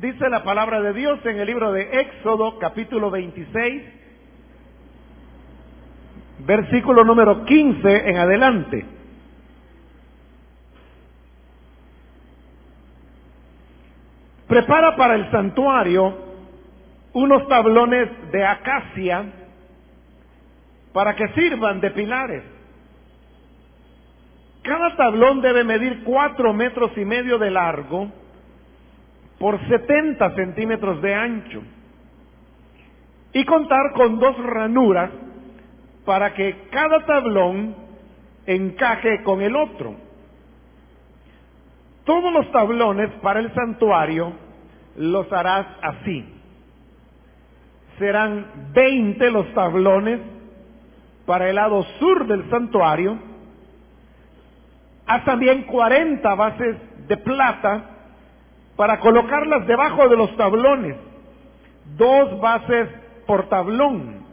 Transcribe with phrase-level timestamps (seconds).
[0.00, 3.82] Dice la palabra de Dios en el libro de Éxodo capítulo 26,
[6.46, 8.86] versículo número 15 en adelante.
[14.46, 16.16] Prepara para el santuario
[17.14, 19.24] unos tablones de acacia
[20.92, 22.44] para que sirvan de pilares.
[24.62, 28.12] Cada tablón debe medir cuatro metros y medio de largo
[29.38, 31.62] por 70 centímetros de ancho
[33.32, 35.10] y contar con dos ranuras
[36.04, 37.74] para que cada tablón
[38.46, 39.94] encaje con el otro.
[42.04, 44.32] Todos los tablones para el santuario
[44.96, 46.24] los harás así.
[47.98, 50.20] Serán 20 los tablones
[51.26, 53.18] para el lado sur del santuario.
[55.06, 57.97] Haz también 40 bases de plata
[58.78, 60.94] para colocarlas debajo de los tablones.
[61.96, 62.88] Dos bases
[63.26, 64.24] por tablón.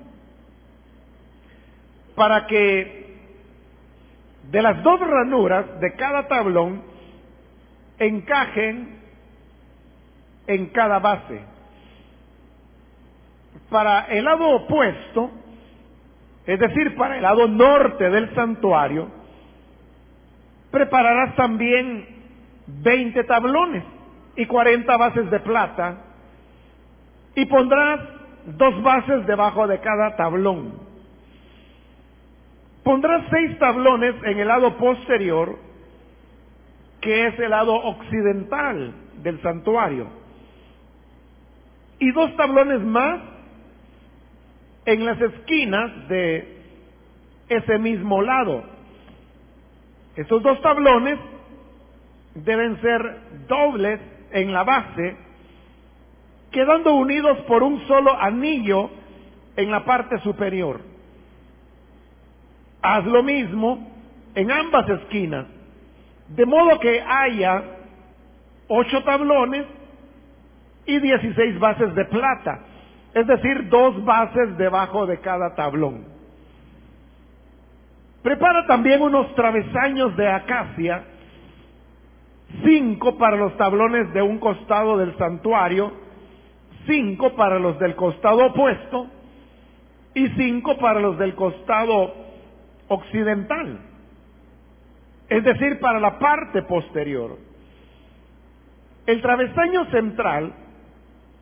[2.14, 3.16] Para que
[4.52, 6.84] de las dos ranuras de cada tablón
[7.98, 9.00] encajen
[10.46, 11.42] en cada base.
[13.72, 15.32] Para el lado opuesto,
[16.46, 19.08] es decir, para el lado norte del santuario,
[20.70, 22.06] prepararás también
[22.68, 23.95] 20 tablones
[24.36, 25.98] y 40 bases de plata
[27.36, 28.00] y pondrás
[28.46, 30.74] dos bases debajo de cada tablón.
[32.84, 35.58] Pondrás seis tablones en el lado posterior,
[37.02, 40.08] que es el lado occidental del santuario,
[42.00, 43.22] y dos tablones más
[44.86, 46.62] en las esquinas de
[47.50, 48.64] ese mismo lado.
[50.16, 51.20] Esos dos tablones
[52.36, 54.00] deben ser dobles
[54.36, 55.16] en la base,
[56.52, 58.90] quedando unidos por un solo anillo
[59.56, 60.82] en la parte superior.
[62.82, 63.88] Haz lo mismo
[64.36, 65.46] en ambas esquinas,
[66.28, 67.64] de modo que haya
[68.68, 69.66] ocho tablones
[70.86, 72.60] y dieciséis bases de plata,
[73.14, 76.04] es decir, dos bases debajo de cada tablón.
[78.22, 81.06] Prepara también unos travesaños de acacia
[82.64, 85.92] cinco para los tablones de un costado del santuario,
[86.86, 89.08] cinco para los del costado opuesto
[90.14, 92.14] y cinco para los del costado
[92.88, 93.80] occidental,
[95.30, 97.38] es decir, para la parte posterior.
[99.06, 100.54] El travesaño central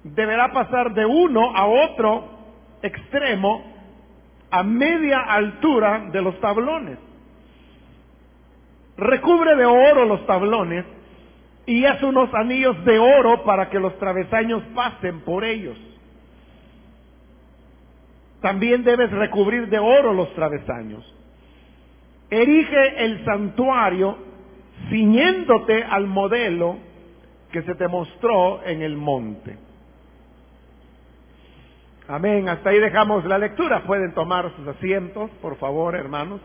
[0.03, 2.29] deberá pasar de uno a otro
[2.81, 3.63] extremo
[4.51, 6.99] a media altura de los tablones.
[8.97, 10.85] Recubre de oro los tablones
[11.65, 15.77] y haz unos anillos de oro para que los travesaños pasen por ellos.
[18.41, 21.03] También debes recubrir de oro los travesaños.
[22.29, 24.17] Erige el santuario
[24.89, 26.77] ciñéndote al modelo
[27.51, 29.57] que se te mostró en el monte.
[32.07, 32.49] Amén.
[32.49, 33.83] Hasta ahí dejamos la lectura.
[33.83, 36.41] Pueden tomar sus asientos, por favor, hermanos.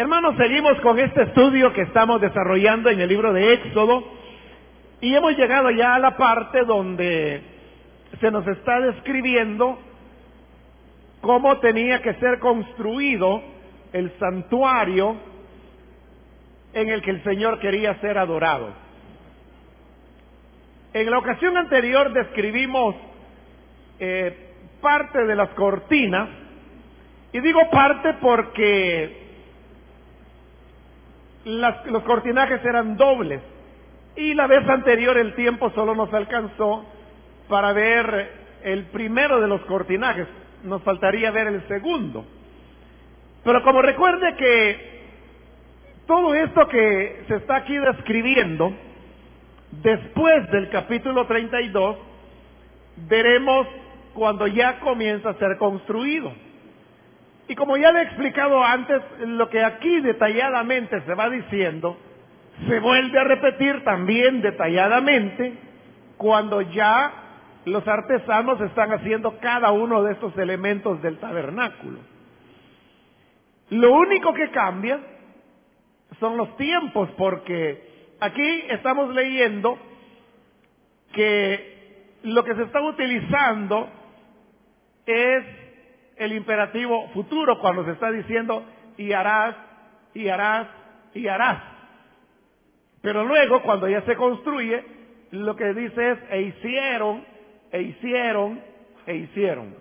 [0.00, 4.02] Hermanos, seguimos con este estudio que estamos desarrollando en el libro de Éxodo
[5.02, 7.42] y hemos llegado ya a la parte donde
[8.18, 9.78] se nos está describiendo
[11.20, 13.42] cómo tenía que ser construido
[13.92, 15.16] el santuario
[16.72, 18.70] en el que el Señor quería ser adorado.
[20.94, 22.96] En la ocasión anterior describimos
[23.98, 24.34] eh,
[24.80, 26.30] parte de las cortinas,
[27.34, 29.28] y digo parte porque
[31.44, 33.40] las, los cortinajes eran dobles.
[34.16, 36.84] Y la vez anterior el tiempo solo nos alcanzó
[37.48, 38.30] para ver
[38.62, 40.26] el primero de los cortinajes.
[40.64, 42.24] Nos faltaría ver el segundo.
[43.44, 44.90] Pero como recuerde que
[46.06, 48.72] todo esto que se está aquí describiendo,
[49.82, 51.96] después del capítulo 32,
[53.08, 53.66] veremos
[54.12, 56.32] cuando ya comienza a ser construido.
[57.50, 61.98] Y como ya le he explicado antes, lo que aquí detalladamente se va diciendo,
[62.68, 65.54] se vuelve a repetir también detalladamente
[66.16, 67.12] cuando ya
[67.64, 71.98] los artesanos están haciendo cada uno de estos elementos del tabernáculo.
[73.70, 75.00] Lo único que cambia
[76.20, 79.76] son los tiempos, porque aquí estamos leyendo
[81.12, 83.88] que lo que se está utilizando
[85.04, 85.69] es
[86.20, 88.62] el imperativo futuro cuando se está diciendo
[88.98, 89.56] y harás,
[90.12, 90.68] y harás,
[91.14, 91.62] y harás.
[93.00, 94.84] Pero luego, cuando ya se construye,
[95.30, 97.24] lo que dice es e hicieron,
[97.72, 98.60] e hicieron,
[99.06, 99.74] e hicieron.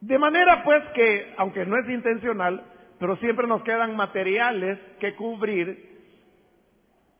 [0.00, 2.64] De manera pues que, aunque no es intencional,
[2.98, 5.96] pero siempre nos quedan materiales que cubrir,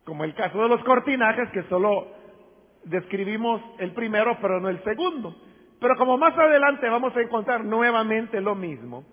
[0.03, 2.07] como el caso de los cortinajes, que solo
[2.83, 5.33] describimos el primero, pero no el segundo.
[5.79, 9.05] Pero como más adelante vamos a encontrar nuevamente lo mismo,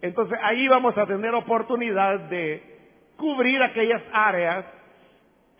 [0.00, 2.62] entonces ahí vamos a tener oportunidad de
[3.16, 4.64] cubrir aquellas áreas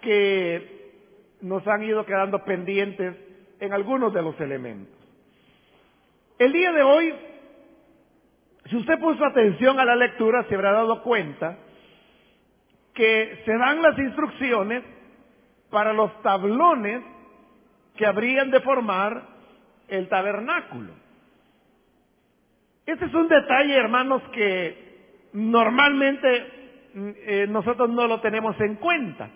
[0.02, 0.76] que
[1.40, 3.16] nos han ido quedando pendientes
[3.58, 4.94] en algunos de los elementos.
[6.38, 7.14] El día de hoy,
[8.66, 11.58] si usted puso atención a la lectura, se habrá dado cuenta
[12.94, 14.84] que se dan las instrucciones
[15.70, 17.02] para los tablones
[17.96, 19.35] que habrían de formar
[19.88, 20.92] el tabernáculo.
[22.84, 26.46] Este es un detalle, hermanos, que normalmente
[26.94, 29.28] mm, eh, nosotros no lo tenemos en cuenta.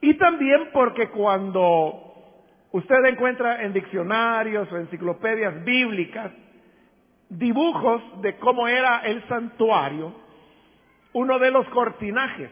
[0.00, 2.14] Y también porque cuando
[2.72, 6.32] usted encuentra en diccionarios o enciclopedias bíblicas
[7.28, 10.14] dibujos de cómo era el santuario,
[11.12, 12.50] uno de los cortinajes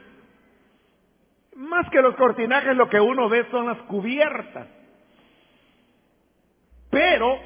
[1.56, 4.66] más que los cortinajes, lo que uno ve son las cubiertas.
[6.92, 7.38] Pero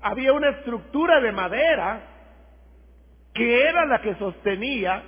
[0.00, 2.00] había una estructura de madera
[3.34, 5.02] que era la que sostenía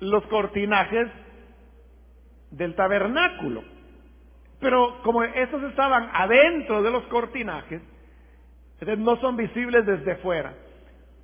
[0.00, 1.08] los cortinajes
[2.50, 3.64] del tabernáculo.
[4.60, 7.80] Pero como estos estaban adentro de los cortinajes,
[8.98, 10.52] no son visibles desde fuera.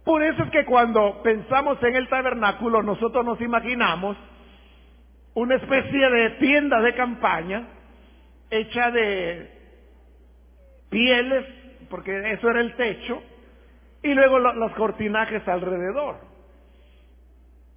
[0.06, 4.16] Por eso es que cuando pensamos en el tabernáculo, nosotros nos imaginamos
[5.34, 7.69] una especie de tienda de campaña
[8.50, 9.50] hecha de
[10.88, 11.63] pieles,
[11.94, 13.23] porque eso era el techo,
[14.02, 16.17] y luego los cortinajes alrededor.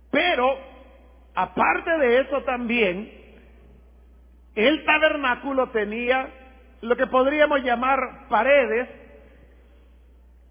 [0.09, 0.57] Pero,
[1.35, 3.11] aparte de eso también,
[4.55, 6.29] el tabernáculo tenía
[6.81, 8.89] lo que podríamos llamar paredes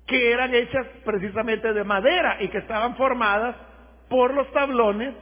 [0.06, 3.56] que eran hechas precisamente de madera y que estaban formadas
[4.08, 5.12] por los tablones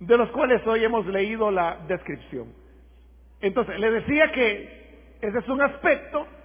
[0.00, 2.52] de los cuales hoy hemos leído la descripción.
[3.40, 6.35] Entonces, le decía que ese es un aspecto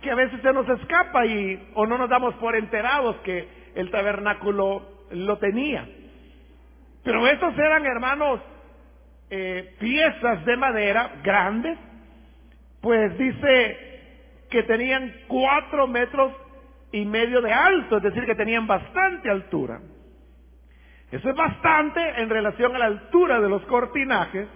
[0.00, 3.90] que a veces se nos escapa y o no nos damos por enterados que el
[3.90, 5.86] tabernáculo lo tenía.
[7.02, 8.40] Pero estos eran, hermanos,
[9.30, 11.78] eh, piezas de madera grandes,
[12.80, 13.78] pues dice
[14.50, 16.32] que tenían cuatro metros
[16.92, 19.80] y medio de alto, es decir, que tenían bastante altura.
[21.10, 24.48] Eso es bastante en relación a la altura de los cortinajes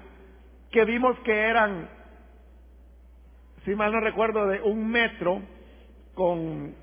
[0.70, 1.88] que vimos que eran,
[3.64, 5.42] si mal no recuerdo, de un metro
[6.14, 6.74] con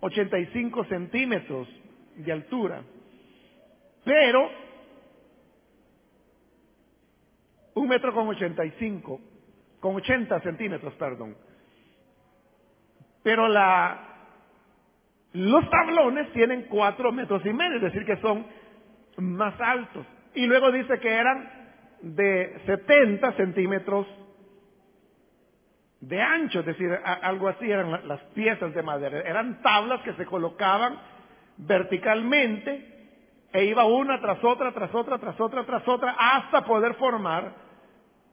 [0.00, 1.68] 85 centímetros
[2.16, 2.82] de altura.
[4.04, 4.50] Pero,
[7.74, 9.20] un metro con 85,
[9.80, 11.36] con 80 centímetros, perdón.
[13.22, 14.00] Pero la,
[15.32, 18.46] los tablones tienen cuatro metros y medio, es decir, que son
[19.18, 20.06] más altos.
[20.34, 21.50] Y luego dice que eran
[22.02, 24.06] de 70 centímetros
[26.08, 29.20] de ancho, es decir, algo así eran las piezas de madera.
[29.20, 30.96] Eran tablas que se colocaban
[31.56, 32.94] verticalmente
[33.52, 37.52] e iba una tras otra, tras otra, tras otra, tras otra, hasta poder formar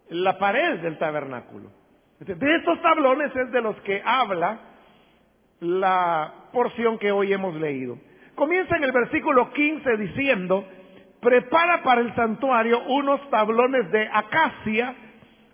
[0.10, 1.72] la pared del tabernáculo.
[2.20, 4.60] De estos tablones es de los que habla
[5.60, 7.98] la porción que hoy hemos leído.
[8.36, 10.68] Comienza en el versículo 15 diciendo,
[11.22, 14.96] prepara para el santuario unos tablones de acacia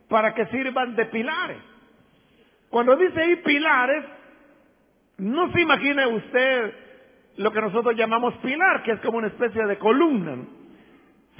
[0.10, 1.70] para que sirvan de pilares.
[2.70, 4.06] Cuando dice ahí pilares,
[5.18, 6.74] no se imagine usted
[7.38, 10.38] lo que nosotros llamamos pilar, que es como una especie de columna.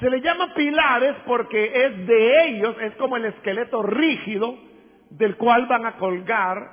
[0.00, 4.56] Se le llama pilares porque es de ellos, es como el esqueleto rígido
[5.10, 6.70] del cual van a colgar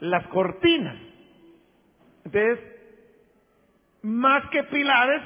[0.00, 0.96] las cortinas.
[2.24, 2.60] Entonces,
[4.02, 5.22] más que pilares,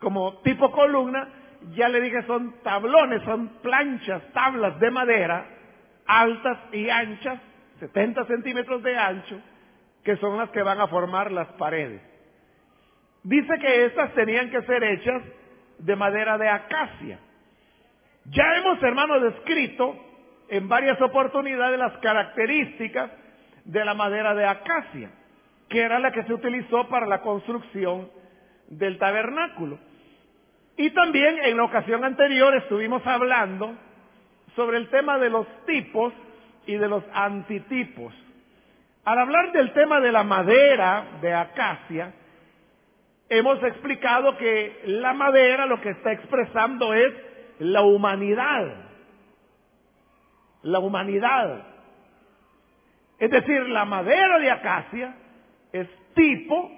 [0.00, 1.28] como tipo columna,
[1.74, 5.46] ya le dije son tablones, son planchas, tablas de madera,
[6.06, 7.40] altas y anchas,
[7.80, 9.40] 70 centímetros de ancho,
[10.04, 12.00] que son las que van a formar las paredes.
[13.22, 15.22] Dice que estas tenían que ser hechas
[15.78, 17.18] de madera de acacia.
[18.26, 19.96] Ya hemos, hermano, descrito
[20.48, 23.10] en varias oportunidades las características
[23.64, 25.10] de la madera de acacia,
[25.68, 28.08] que era la que se utilizó para la construcción
[28.68, 29.78] del tabernáculo.
[30.76, 33.74] Y también en la ocasión anterior estuvimos hablando
[34.54, 36.12] sobre el tema de los tipos
[36.68, 38.14] y de los antitipos.
[39.04, 42.12] Al hablar del tema de la madera de acacia,
[43.30, 47.14] hemos explicado que la madera lo que está expresando es
[47.60, 48.66] la humanidad.
[50.62, 51.62] La humanidad.
[53.18, 55.16] Es decir, la madera de acacia
[55.72, 56.70] es tipo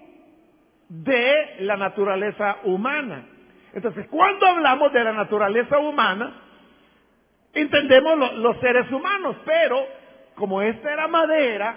[0.89, 3.25] de la naturaleza humana.
[3.75, 6.33] Entonces, cuando hablamos de la naturaleza humana,
[7.55, 9.85] entendemos los seres humanos, pero
[10.35, 11.77] como esta era madera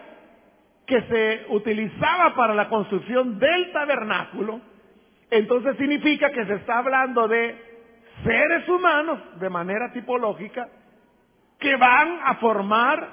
[0.86, 4.62] que se utilizaba para la construcción del tabernáculo,
[5.30, 7.56] entonces significa que se está hablando de
[8.24, 10.68] seres humanos de manera tipológica
[11.60, 13.08] que van a formar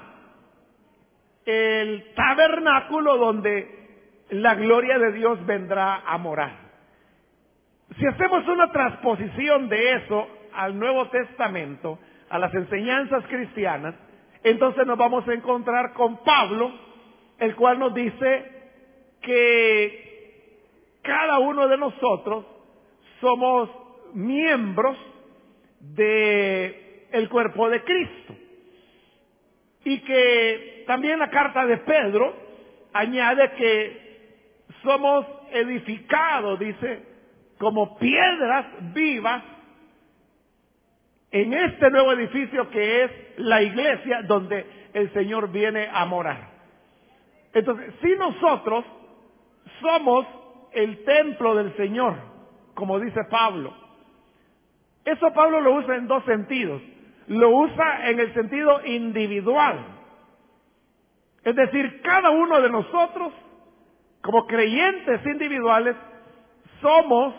[1.45, 3.81] el tabernáculo donde
[4.29, 6.51] la gloria de Dios vendrá a morar.
[7.97, 11.99] Si hacemos una transposición de eso al Nuevo Testamento,
[12.31, 13.93] a las enseñanzas cristianas,
[14.43, 16.71] entonces nos vamos a encontrar con Pablo,
[17.37, 18.45] el cual nos dice
[19.21, 22.45] que cada uno de nosotros
[23.19, 23.69] somos
[24.13, 24.97] miembros
[25.79, 28.35] de el cuerpo de Cristo.
[29.83, 32.33] Y que también la carta de Pedro
[32.93, 34.01] añade que
[34.83, 37.03] somos edificados, dice,
[37.57, 39.43] como piedras vivas
[41.31, 46.49] en este nuevo edificio que es la iglesia donde el Señor viene a morar.
[47.53, 48.85] Entonces, si nosotros
[49.81, 50.27] somos
[50.73, 52.15] el templo del Señor,
[52.73, 53.73] como dice Pablo,
[55.05, 56.81] eso Pablo lo usa en dos sentidos.
[57.27, 59.79] Lo usa en el sentido individual.
[61.43, 63.33] Es decir, cada uno de nosotros,
[64.21, 65.95] como creyentes individuales,
[66.81, 67.33] somos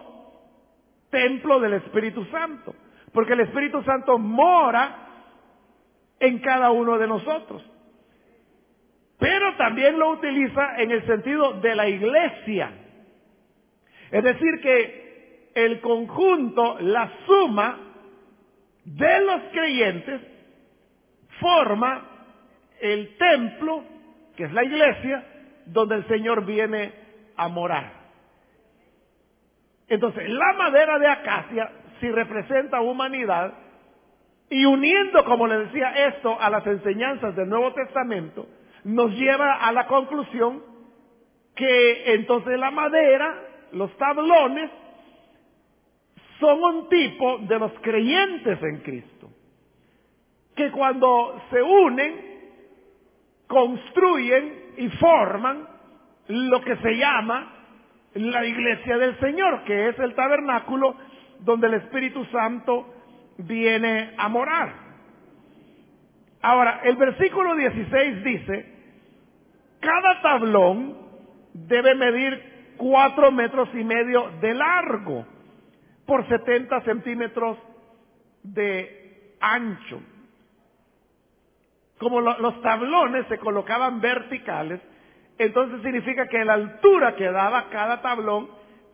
[1.11, 2.75] templo del Espíritu Santo.
[3.12, 4.97] Porque el Espíritu Santo mora
[6.19, 7.62] en cada uno de nosotros.
[9.19, 12.73] Pero también lo utiliza en el sentido de la iglesia.
[14.11, 17.78] Es decir, que el conjunto, la suma
[18.85, 20.21] de los creyentes,
[21.40, 22.09] forma
[22.81, 23.85] el templo,
[24.37, 25.25] que es la iglesia,
[25.66, 26.92] donde el Señor viene
[27.37, 27.92] a morar.
[29.88, 31.71] Entonces, la madera de acacia
[32.02, 33.54] si representa humanidad,
[34.50, 38.49] y uniendo, como le decía, esto a las enseñanzas del Nuevo Testamento,
[38.82, 40.64] nos lleva a la conclusión
[41.54, 43.35] que entonces la madera,
[43.71, 44.68] los tablones,
[46.40, 49.28] son un tipo de los creyentes en Cristo,
[50.56, 52.32] que cuando se unen,
[53.47, 55.68] construyen y forman
[56.26, 57.52] lo que se llama
[58.14, 60.97] la iglesia del Señor, que es el tabernáculo
[61.44, 62.87] donde el Espíritu Santo
[63.38, 64.72] viene a morar.
[66.40, 68.66] Ahora, el versículo 16 dice,
[69.80, 70.96] cada tablón
[71.54, 75.26] debe medir cuatro metros y medio de largo
[76.06, 77.58] por 70 centímetros
[78.42, 80.00] de ancho.
[81.99, 84.80] Como los tablones se colocaban verticales,
[85.38, 88.49] entonces significa que la altura que daba cada tablón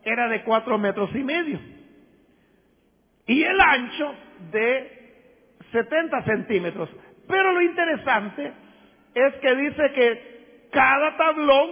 [0.04, 1.77] era de cuatro metros y medio
[3.28, 4.14] y el ancho
[4.50, 4.99] de
[5.70, 6.88] 70 centímetros.
[7.28, 8.52] Pero lo interesante
[9.14, 11.70] es que dice que cada tablón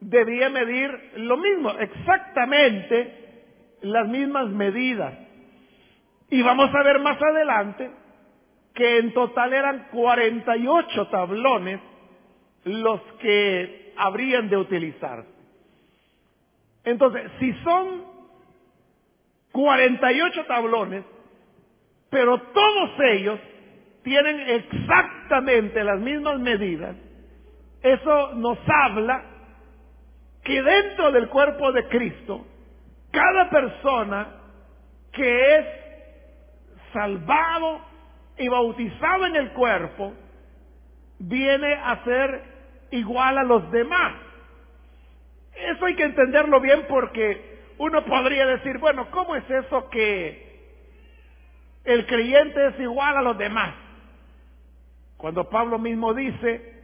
[0.00, 3.14] debía medir lo mismo, exactamente
[3.80, 5.14] las mismas medidas.
[6.30, 7.90] Y vamos a ver más adelante
[8.74, 11.80] que en total eran 48 tablones
[12.64, 15.30] los que habrían de utilizarse.
[16.84, 18.17] Entonces, si son
[19.58, 21.04] 48 tablones,
[22.10, 23.40] pero todos ellos
[24.04, 26.94] tienen exactamente las mismas medidas,
[27.82, 29.20] eso nos habla
[30.44, 32.46] que dentro del cuerpo de Cristo,
[33.10, 34.28] cada persona
[35.10, 35.66] que es
[36.92, 37.80] salvado
[38.36, 40.14] y bautizado en el cuerpo,
[41.18, 42.42] viene a ser
[42.92, 44.14] igual a los demás.
[45.52, 47.47] Eso hay que entenderlo bien porque
[47.78, 50.48] uno podría decir, bueno, ¿cómo es eso que
[51.84, 53.74] el creyente es igual a los demás?
[55.16, 56.74] Cuando Pablo mismo dice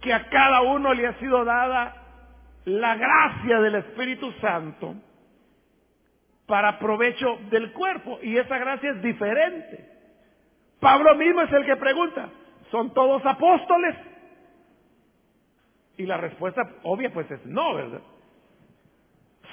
[0.00, 1.94] que a cada uno le ha sido dada
[2.64, 4.94] la gracia del Espíritu Santo
[6.46, 9.88] para provecho del cuerpo y esa gracia es diferente.
[10.80, 12.28] Pablo mismo es el que pregunta,
[12.70, 13.94] ¿son todos apóstoles?
[15.98, 18.00] Y la respuesta obvia pues es no, ¿verdad?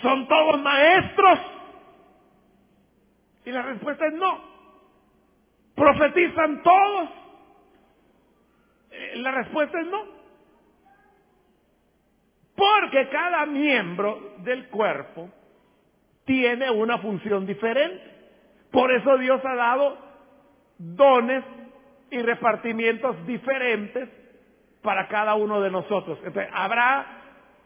[0.01, 1.39] ¿Son todos maestros?
[3.45, 4.41] Y la respuesta es no.
[5.75, 7.09] ¿Profetizan todos?
[8.91, 10.03] Eh, la respuesta es no.
[12.55, 15.29] Porque cada miembro del cuerpo
[16.25, 18.03] tiene una función diferente.
[18.71, 19.97] Por eso Dios ha dado
[20.77, 21.43] dones
[22.09, 24.09] y repartimientos diferentes
[24.81, 26.19] para cada uno de nosotros.
[26.53, 27.05] Habrá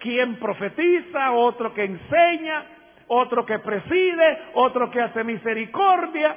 [0.01, 2.65] quien profetiza, otro que enseña,
[3.07, 6.35] otro que preside, otro que hace misericordia,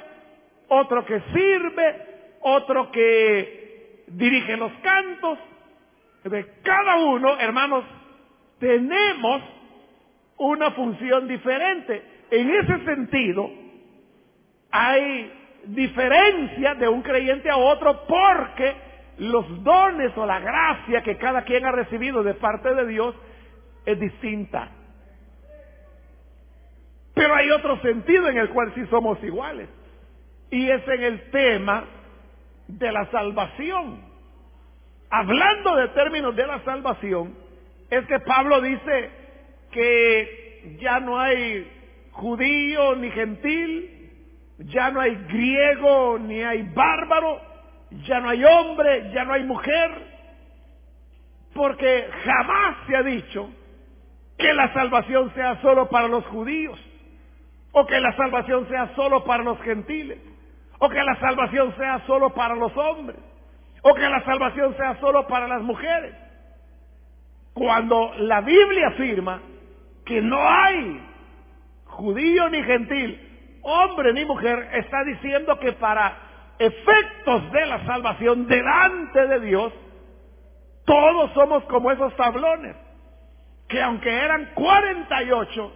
[0.69, 2.01] otro que sirve,
[2.41, 5.39] otro que dirige los cantos.
[6.23, 7.83] Entonces, cada uno, hermanos,
[8.59, 9.41] tenemos
[10.37, 12.01] una función diferente.
[12.29, 13.49] En ese sentido,
[14.71, 15.31] hay
[15.65, 18.75] diferencia de un creyente a otro porque
[19.17, 23.15] los dones o la gracia que cada quien ha recibido de parte de Dios
[23.85, 24.69] es distinta.
[27.13, 29.69] Pero hay otro sentido en el cual sí somos iguales.
[30.51, 31.85] Y es en el tema
[32.67, 34.01] de la salvación.
[35.09, 37.35] Hablando de términos de la salvación,
[37.89, 39.09] es que Pablo dice
[39.71, 41.71] que ya no hay
[42.11, 44.11] judío ni gentil,
[44.59, 47.39] ya no hay griego ni hay bárbaro,
[48.05, 49.91] ya no hay hombre, ya no hay mujer,
[51.53, 53.49] porque jamás se ha dicho
[54.37, 56.79] que la salvación sea solo para los judíos,
[57.71, 60.19] o que la salvación sea solo para los gentiles,
[60.79, 63.17] o que la salvación sea solo para los hombres,
[63.81, 66.13] o que la salvación sea solo para las mujeres.
[67.53, 69.41] Cuando la Biblia afirma
[70.05, 71.01] que no hay
[71.85, 76.17] judío ni gentil, hombre ni mujer, está diciendo que para
[76.59, 79.73] efectos de la salvación delante de Dios,
[80.85, 82.75] todos somos como esos tablones,
[83.67, 85.73] que aunque eran 48,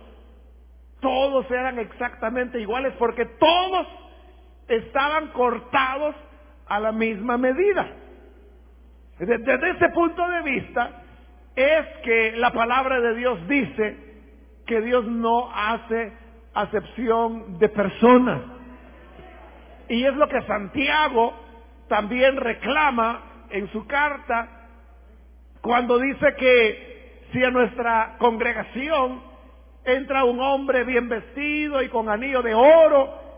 [1.00, 3.88] todos eran exactamente iguales porque todos
[4.68, 6.16] estaban cortados
[6.68, 7.88] a la misma medida.
[9.18, 10.92] Desde ese punto de vista
[11.56, 13.98] es que la palabra de Dios dice
[14.66, 16.14] que Dios no hace
[16.54, 18.42] acepción de personas.
[19.90, 21.34] Y es lo que Santiago
[21.88, 24.48] también reclama en su carta
[25.62, 26.89] cuando dice que
[27.32, 29.22] si a nuestra congregación
[29.84, 33.30] entra un hombre bien vestido y con anillo de oro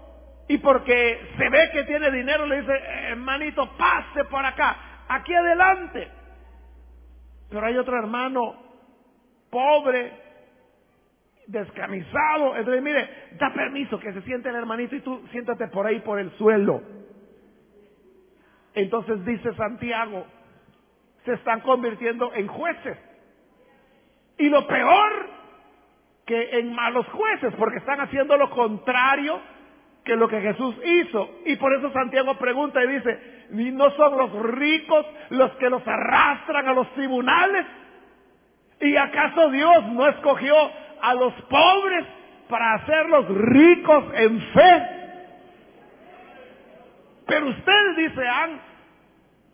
[0.48, 2.74] y porque se ve que tiene dinero le dice,
[3.10, 6.10] hermanito, pase por acá, aquí adelante.
[7.50, 8.56] Pero hay otro hermano
[9.50, 10.12] pobre,
[11.48, 12.56] descamisado.
[12.56, 16.20] Entonces, mire, da permiso que se siente el hermanito y tú siéntate por ahí por
[16.20, 16.82] el suelo.
[18.74, 20.26] Entonces dice Santiago,
[21.26, 22.98] se están convirtiendo en jueces.
[24.38, 25.30] Y lo peor,
[26.26, 29.39] que en malos jueces, porque están haciendo lo contrario
[30.04, 31.30] que lo que Jesús hizo.
[31.46, 35.86] Y por eso Santiago pregunta y dice, ¿y no son los ricos los que los
[35.88, 37.65] arrastran a los tribunales?
[38.80, 40.56] ¿Y acaso Dios no escogió
[41.02, 42.06] a los pobres
[42.48, 44.88] para hacerlos ricos en fe.
[47.26, 48.62] Pero ustedes, dice, han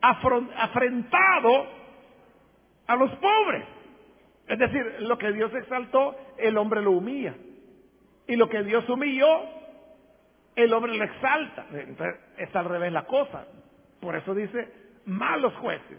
[0.01, 1.67] afrentado
[2.87, 3.63] a los pobres.
[4.47, 7.36] Es decir, lo que Dios exaltó, el hombre lo humilla.
[8.27, 9.41] Y lo que Dios humilló,
[10.55, 11.65] el hombre lo exalta.
[11.73, 13.45] Entonces, es al revés la cosa.
[13.99, 14.71] Por eso dice,
[15.05, 15.97] malos jueces.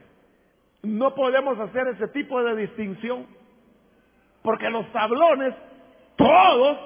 [0.83, 3.27] No podemos hacer ese tipo de distinción.
[4.43, 5.55] Porque los tablones,
[6.17, 6.79] todos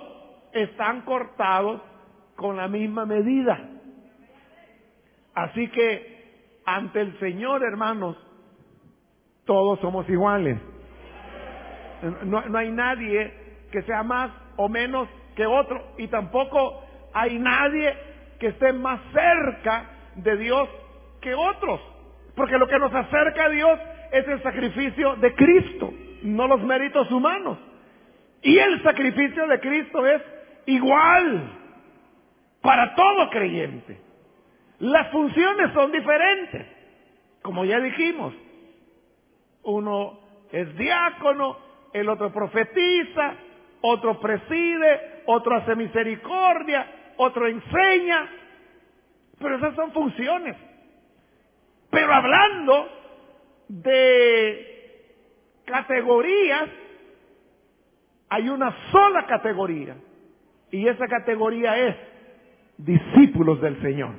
[0.52, 1.80] están cortados
[2.34, 3.68] con la misma medida.
[5.34, 8.16] Así que ante el Señor, hermanos,
[9.44, 10.58] todos somos iguales.
[12.24, 13.32] No, no, hay nadie
[13.70, 16.82] que sea más o menos que otro y tampoco
[17.14, 17.94] hay nadie
[18.38, 19.86] que esté más cerca
[20.16, 20.68] de Dios
[21.20, 21.80] que otros.
[22.34, 23.78] Porque lo que nos acerca a Dios
[24.12, 27.58] es el sacrificio de Cristo no los méritos humanos.
[28.42, 30.22] Y el sacrificio de Cristo es
[30.66, 31.50] igual
[32.60, 34.00] para todo creyente.
[34.80, 36.66] Las funciones son diferentes,
[37.42, 38.34] como ya dijimos.
[39.64, 40.18] Uno
[40.50, 41.56] es diácono,
[41.92, 43.34] el otro profetiza,
[43.82, 48.28] otro preside, otro hace misericordia, otro enseña.
[49.38, 50.56] Pero esas son funciones.
[51.90, 52.88] Pero hablando
[53.68, 54.72] de
[55.64, 56.68] categorías,
[58.28, 59.96] hay una sola categoría.
[60.70, 61.96] Y esa categoría es
[62.78, 64.14] discípulos del Señor.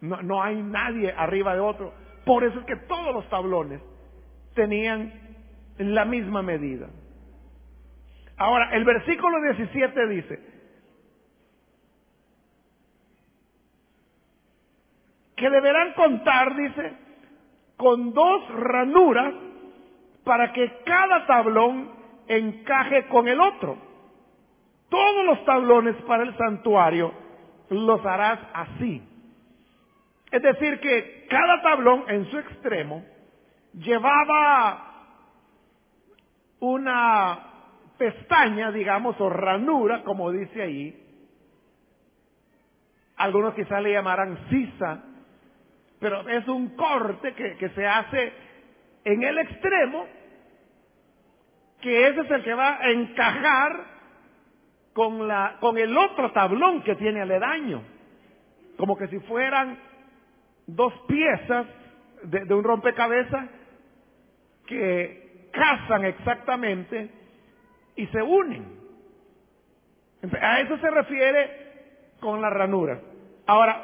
[0.00, 1.92] No, hay nadie arriba de otro.
[2.24, 3.82] Por eso es que todos los tablones
[4.54, 5.12] tenían
[5.80, 6.88] la misma medida.
[8.36, 10.40] Ahora, el versículo 17 dice,
[15.36, 16.92] que deberán contar, dice,
[17.76, 19.34] con dos ranuras
[20.22, 21.90] para que cada tablón
[22.28, 23.78] encaje con el otro.
[24.90, 27.12] Todos los tablones para el santuario
[27.70, 29.02] los harás así.
[30.30, 33.02] Es decir, que cada tablón en su extremo
[33.74, 34.89] llevaba
[36.60, 37.38] una
[37.98, 40.96] pestaña, digamos, o ranura, como dice ahí.
[43.16, 45.02] Algunos quizás le llamarán sisa,
[45.98, 48.32] pero es un corte que, que se hace
[49.04, 50.06] en el extremo,
[51.82, 53.84] que ese es el que va a encajar
[54.94, 57.82] con, la, con el otro tablón que tiene aledaño,
[58.76, 59.78] como que si fueran
[60.66, 61.66] dos piezas
[62.24, 63.48] de, de un rompecabezas
[64.66, 65.19] que
[65.50, 67.10] casan exactamente
[67.96, 68.80] y se unen.
[70.40, 71.50] A eso se refiere
[72.20, 73.00] con las ranuras.
[73.46, 73.80] Ahora,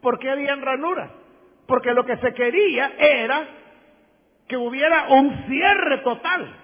[0.00, 1.10] ¿por qué habían ranuras?
[1.66, 3.46] Porque lo que se quería era
[4.48, 6.56] que hubiera un cierre total.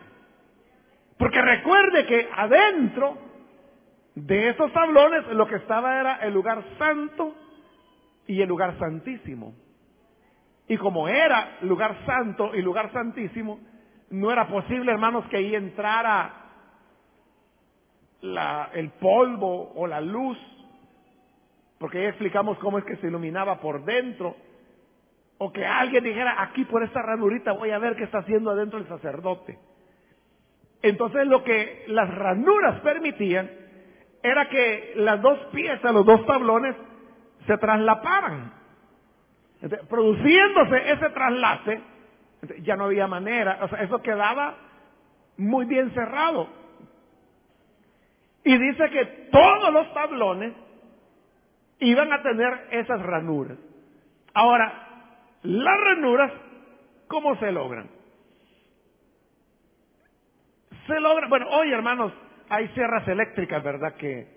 [1.18, 3.16] Porque recuerde que adentro
[4.14, 7.34] de esos tablones lo que estaba era el lugar santo
[8.26, 9.54] y el lugar santísimo.
[10.68, 13.60] Y como era lugar santo y lugar santísimo,
[14.10, 16.42] no era posible, hermanos, que ahí entrara
[18.74, 20.38] el polvo o la luz,
[21.78, 24.36] porque ahí explicamos cómo es que se iluminaba por dentro,
[25.38, 28.78] o que alguien dijera, aquí por esta ranurita voy a ver qué está haciendo adentro
[28.78, 29.58] el sacerdote.
[30.82, 33.50] Entonces lo que las ranuras permitían
[34.22, 36.74] era que las dos piezas, los dos tablones,
[37.46, 38.52] se traslaparan.
[39.88, 41.80] produciéndose ese traslase,
[42.62, 44.54] ya no había manera, o sea, eso quedaba
[45.36, 46.48] muy bien cerrado.
[48.44, 50.52] Y dice que todos los tablones
[51.80, 53.58] iban a tener esas ranuras.
[54.34, 54.72] Ahora,
[55.42, 56.32] las ranuras,
[57.08, 57.88] ¿cómo se logran?
[60.86, 62.12] Se logran, bueno, hoy hermanos,
[62.48, 63.94] hay sierras eléctricas, ¿verdad?
[63.96, 64.28] Que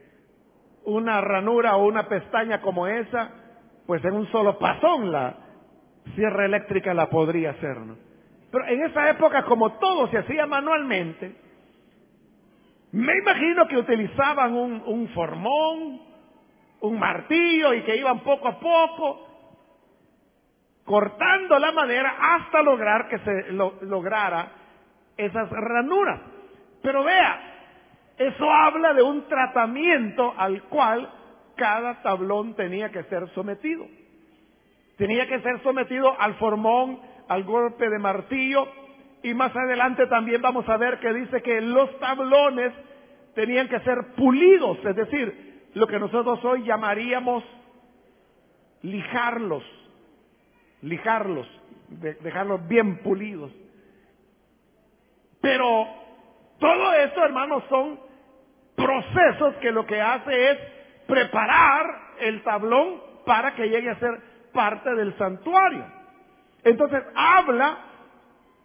[0.86, 3.30] una ranura o una pestaña como esa,
[3.86, 5.36] pues en un solo pasón la
[6.16, 7.96] sierra eléctrica la podría hacer, ¿no?
[8.52, 11.36] Pero en esa época, como todo se hacía manualmente,
[12.92, 16.02] me imagino que utilizaban un, un formón,
[16.82, 19.30] un martillo y que iban poco a poco
[20.90, 24.52] cortando la madera hasta lograr que se lograra
[25.16, 26.20] esas ranuras.
[26.82, 27.40] Pero vea,
[28.18, 31.08] eso habla de un tratamiento al cual
[31.56, 33.86] cada tablón tenía que ser sometido.
[35.00, 38.68] Tenía que ser sometido al formón, al golpe de martillo,
[39.24, 42.74] y más adelante también vamos a ver que dice que los tablones
[43.34, 47.46] tenían que ser pulidos, es decir, lo que nosotros hoy llamaríamos
[48.82, 49.64] lijarlos,
[50.82, 51.48] lijarlos,
[52.22, 53.54] dejarlos bien pulidos.
[55.40, 55.88] Pero
[56.60, 58.02] todo esto, hermanos, son
[58.76, 60.58] procesos que lo que hace es
[61.08, 61.86] preparar
[62.20, 65.86] el tablón para que llegue a ser parte del santuario.
[66.64, 67.78] Entonces habla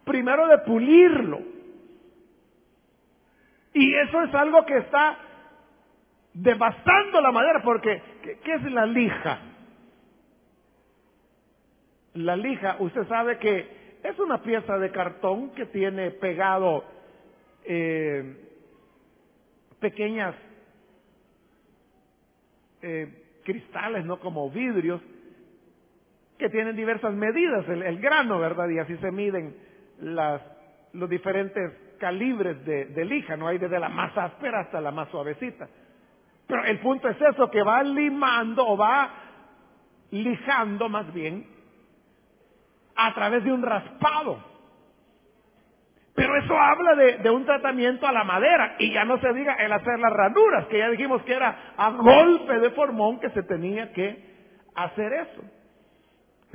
[0.05, 1.40] primero de pulirlo.
[3.73, 5.18] Y eso es algo que está
[6.33, 9.38] devastando la madera, porque ¿qué, es la lija?
[12.14, 16.85] La lija, usted sabe que es una pieza de cartón que tiene pegado
[17.64, 18.37] eh,
[19.81, 20.35] pequeñas
[22.83, 24.20] eh, cristales, ¿no?
[24.20, 25.01] Como vidrios,
[26.38, 28.68] que tienen diversas medidas, el, grano, ¿verdad?
[28.68, 29.57] Y así se miden
[30.01, 30.40] las,
[30.92, 35.09] los diferentes calibres de, de lija, no hay desde la más áspera hasta la más
[35.11, 35.68] suavecita.
[36.47, 39.11] Pero el punto es eso, que va limando o va
[40.11, 41.47] lijando más bien
[42.97, 44.55] a través de un raspado.
[46.14, 49.73] Pero eso habla de, un tratamiento a la madera y ya no se diga el
[49.73, 53.92] hacer las ranuras, que ya dijimos que era a golpe de formón que se tenía
[53.92, 54.25] que
[54.77, 55.42] hacer eso.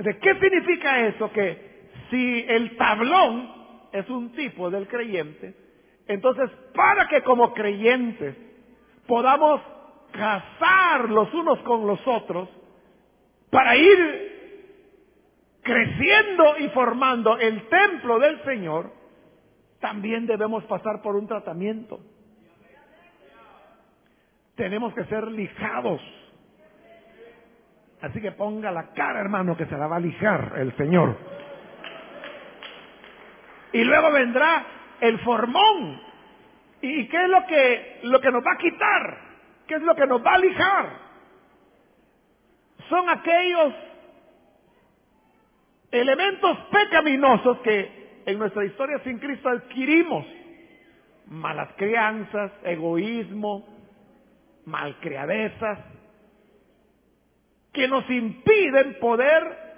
[0.00, 1.30] ¿De qué significa eso?
[1.30, 3.52] Que si el tablón
[3.92, 5.54] es un tipo del creyente,
[6.06, 8.34] entonces para que como creyentes
[9.06, 9.60] podamos
[10.10, 12.48] casar los unos con los otros,
[13.50, 14.30] para ir
[15.62, 18.90] creciendo y formando el templo del Señor,
[19.80, 22.00] también debemos pasar por un tratamiento.
[24.56, 26.00] Tenemos que ser lijados.
[28.02, 31.16] Así que ponga la cara, hermano, que se la va a lijar el Señor.
[33.72, 34.64] Y luego vendrá
[35.00, 36.00] el formón.
[36.80, 39.18] ¿Y qué es lo que, lo que nos va a quitar?
[39.66, 40.86] ¿Qué es lo que nos va a lijar?
[42.88, 43.74] Son aquellos
[45.90, 50.26] elementos pecaminosos que en nuestra historia sin Cristo adquirimos
[51.26, 53.66] malas crianzas, egoísmo,
[54.66, 55.78] malcriadezas,
[57.72, 59.70] que nos impiden poder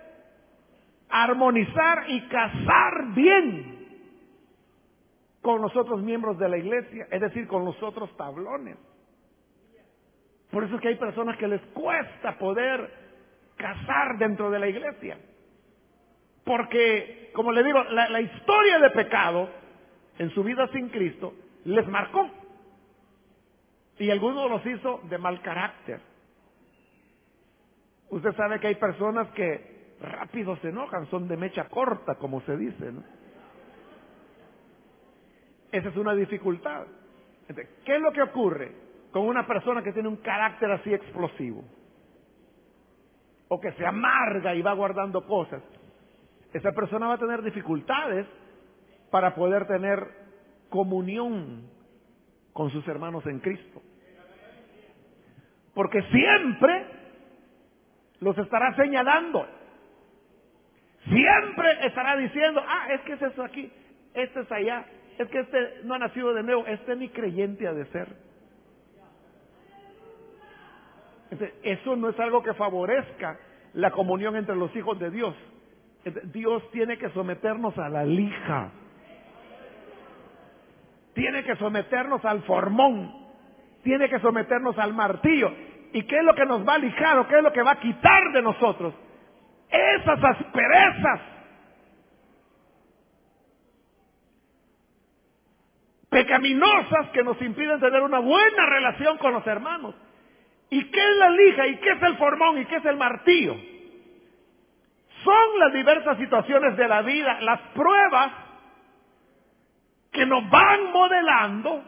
[1.09, 3.72] armonizar y casar bien
[5.42, 8.76] con los otros miembros de la iglesia, es decir, con los otros tablones.
[10.50, 12.90] Por eso es que hay personas que les cuesta poder
[13.57, 15.18] casar dentro de la iglesia.
[16.44, 19.48] Porque, como le digo, la, la historia de pecado
[20.18, 22.28] en su vida sin Cristo les marcó.
[23.98, 26.00] Y algunos los hizo de mal carácter.
[28.12, 32.59] Usted sabe que hay personas que rápido se enojan, son de mecha corta, como se
[32.59, 32.92] dice.
[32.92, 33.03] ¿no?
[35.72, 36.85] Esa es una dificultad.
[37.87, 38.72] ¿Qué es lo que ocurre
[39.12, 41.64] con una persona que tiene un carácter así explosivo?
[43.48, 45.62] O que se amarga y va guardando cosas.
[46.53, 48.27] Esa persona va a tener dificultades
[49.11, 50.07] para poder tener
[50.68, 51.62] comunión
[52.53, 53.81] con sus hermanos en Cristo.
[55.72, 56.91] Porque siempre
[58.22, 59.46] los estará señalando.
[61.04, 63.70] Siempre estará diciendo, ah, es que es eso aquí,
[64.14, 64.87] este es allá,
[65.18, 68.08] es que este no ha nacido de nuevo, este ni creyente ha de ser.
[71.62, 73.38] Eso no es algo que favorezca
[73.74, 75.35] la comunión entre los hijos de Dios.
[76.32, 78.70] Dios tiene que someternos a la lija.
[81.14, 83.12] Tiene que someternos al formón.
[83.82, 85.50] Tiene que someternos al martillo.
[85.92, 87.72] ¿Y qué es lo que nos va a lijar o qué es lo que va
[87.72, 88.94] a quitar de nosotros?
[89.68, 91.20] Esas asperezas
[96.09, 99.94] pecaminosas que nos impiden tener una buena relación con los hermanos.
[100.68, 101.66] ¿Y qué es la lija?
[101.66, 102.59] ¿Y qué es el formón?
[102.59, 103.57] ¿Y qué es el martillo?
[105.24, 108.33] Son las diversas situaciones de la vida, las pruebas
[110.11, 111.83] que nos van modelando,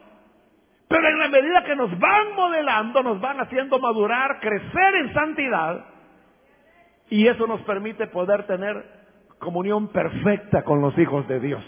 [0.95, 5.85] pero en la medida que nos van modelando, nos van haciendo madurar, crecer en santidad,
[7.11, 8.85] y eso nos permite poder tener
[9.41, 11.63] comunión perfecta con los hijos de Dios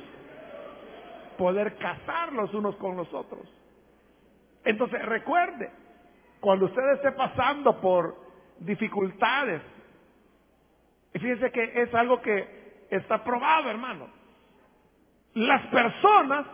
[1.36, 3.46] poder casar los unos con los otros.
[4.64, 5.70] Entonces recuerde,
[6.40, 8.16] cuando usted esté pasando por
[8.60, 9.60] dificultades,
[11.12, 14.08] y fíjense que es algo que está probado, hermano.
[15.34, 16.46] Las personas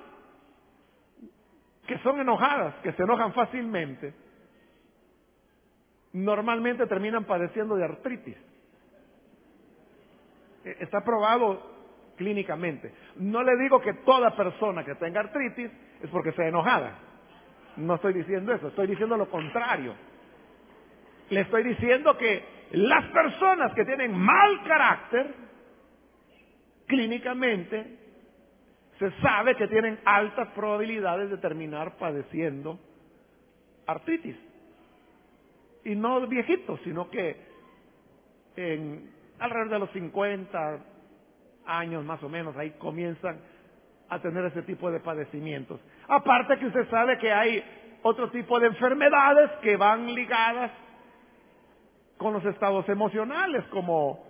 [1.87, 4.14] que son enojadas, que se enojan fácilmente,
[6.12, 8.37] normalmente terminan padeciendo de artritis.
[10.64, 11.71] E, está probado
[12.16, 12.92] clínicamente.
[13.16, 15.71] No le digo que toda persona que tenga artritis
[16.03, 16.99] es porque sea enojada.
[17.77, 19.95] No estoy diciendo eso, estoy diciendo lo contrario.
[21.31, 25.35] Le estoy diciendo que las personas que tienen mal carácter,
[26.87, 28.02] clínicamente,
[29.03, 32.79] se sabe que tienen altas probabilidades de terminar padeciendo
[33.85, 34.37] artritis.
[35.85, 37.37] Y no viejitos, sino que
[38.55, 39.11] en
[39.41, 40.85] alrededor de los 50,
[41.67, 43.41] años más o menos, ahí comienzan
[44.09, 45.81] a tener ese tipo de padecimientos.
[46.07, 47.61] Aparte que usted sabe que hay
[48.03, 50.71] otro tipo de enfermedades que van ligadas
[52.19, 54.25] con los estados emocionales, como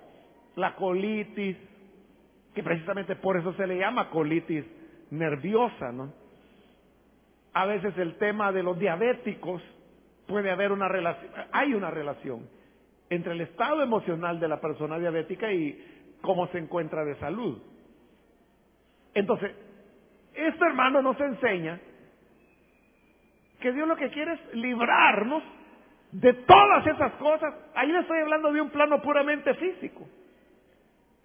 [0.57, 1.59] la colitis,
[2.55, 4.65] que precisamente por eso se le llama colitis
[5.11, 6.13] nerviosa, ¿no?
[7.55, 9.63] A veces el tema de los diabéticos
[10.27, 12.49] puede haber una relación, hay una relación
[13.11, 17.61] entre el estado emocional de la persona diabética y cómo se encuentra de salud.
[19.15, 19.55] Entonces,
[20.35, 21.79] este hermano nos enseña
[23.61, 25.43] que Dios lo que quiere es librarnos
[26.13, 27.55] de todas esas cosas.
[27.75, 30.07] Ahí le estoy hablando de un plano puramente físico.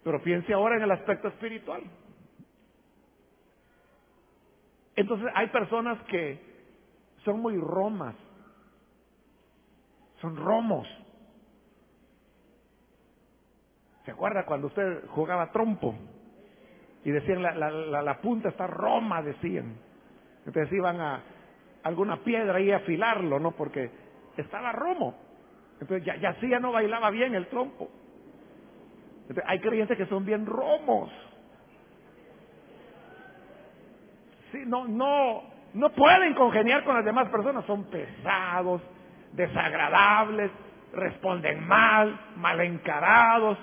[0.08, 1.82] Pero piense ahora en el aspecto espiritual.
[4.96, 6.40] Entonces hay personas que
[7.26, 8.14] son muy romas,
[10.22, 10.88] son romos.
[14.06, 15.94] ¿Se acuerda cuando usted jugaba trompo?
[17.04, 19.76] Y decían, la, punta está roma, decían.
[20.46, 21.22] Entonces iban a
[21.82, 23.50] alguna piedra y afilarlo, ¿no?
[23.50, 23.90] Porque
[24.38, 25.18] estaba romo.
[25.82, 27.90] Entonces ya, ya ya no bailaba bien el trompo.
[29.46, 31.10] Hay creyentes que son bien romos.
[34.52, 35.42] Sí, no, no,
[35.74, 38.80] no pueden congeniar con las demás personas, son pesados,
[39.32, 40.50] desagradables,
[40.94, 43.58] responden mal, mal encarados.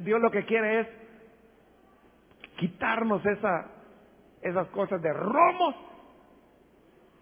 [0.00, 0.88] Dios lo que quiere es
[2.58, 3.66] quitarnos esa,
[4.42, 5.74] esas cosas de romos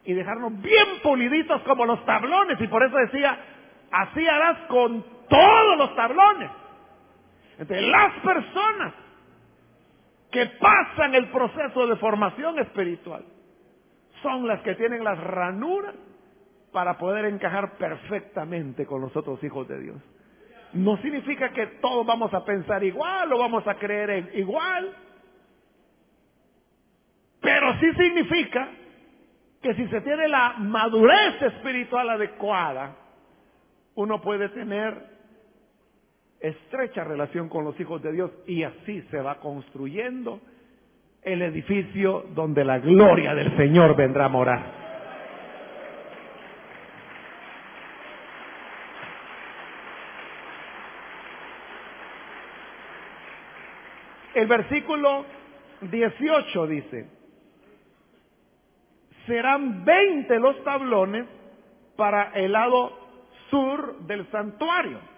[0.05, 2.61] y dejarnos bien puliditos como los tablones.
[2.61, 3.39] Y por eso decía,
[3.93, 6.51] así harás con todos los tablones.
[7.69, 8.95] Las personas
[10.31, 13.25] que pasan el proceso de formación espiritual
[14.23, 15.95] son las que tienen las ranuras
[16.73, 19.97] para poder encajar perfectamente con los otros hijos de Dios.
[20.73, 24.91] No significa que todos vamos a pensar igual o vamos a creer en igual,
[27.43, 28.69] pero sí significa
[29.61, 32.97] que si se tiene la madurez espiritual adecuada,
[33.95, 34.95] uno puede tener
[36.41, 40.41] estrecha relación con los hijos de Dios y así se va construyendo
[41.23, 44.83] el edificio donde la gloria del Señor vendrá a morar.
[54.35, 55.27] El versículo
[55.83, 57.07] 18 dice,
[59.27, 61.27] serán 20 los tablones
[61.97, 63.02] para el lado
[63.53, 65.13] sur del santuario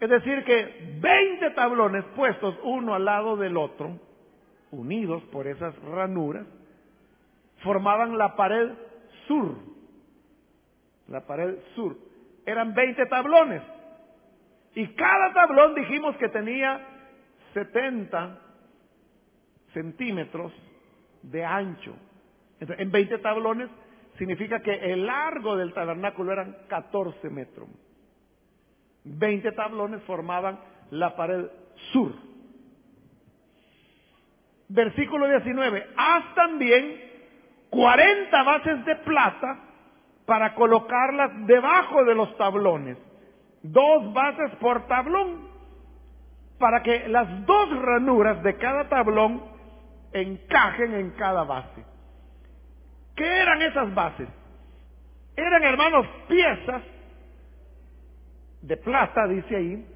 [0.00, 3.98] es decir, que 20 tablones puestos uno al lado del otro,
[4.70, 6.46] unidos por esas ranuras,
[7.62, 8.72] formaban la pared
[9.26, 9.56] sur.
[11.08, 11.96] La pared sur.
[12.44, 13.62] Eran 20 tablones.
[14.74, 16.86] Y cada tablón dijimos que tenía
[17.54, 18.38] 70
[19.72, 20.52] centímetros
[21.22, 21.96] de ancho.
[22.60, 23.70] en 20 tablones
[24.18, 27.68] significa que el largo del tabernáculo eran 14 metros.
[29.04, 30.58] 20 tablones formaban
[30.90, 31.46] la pared
[31.92, 32.12] sur.
[34.68, 35.86] Versículo 19.
[35.96, 37.00] Haz también
[37.70, 39.60] 40 bases de plata
[40.26, 42.98] para colocarlas debajo de los tablones.
[43.62, 45.46] Dos bases por tablón.
[46.58, 49.42] Para que las dos ranuras de cada tablón
[50.12, 51.95] encajen en cada base.
[53.16, 54.28] ¿Qué eran esas bases?
[55.36, 56.82] Eran, hermanos, piezas
[58.62, 59.86] de plata, dice ahí,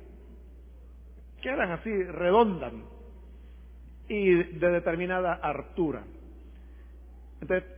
[1.43, 2.73] quedan así, redondas
[4.09, 6.03] y de determinada altura.
[7.41, 7.71] Entonces,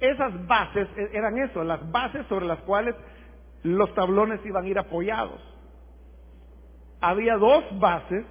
[0.00, 2.94] esas bases e, eran eso, las bases sobre las cuales
[3.62, 5.40] los tablones iban a ir apoyados.
[7.00, 8.24] Había dos bases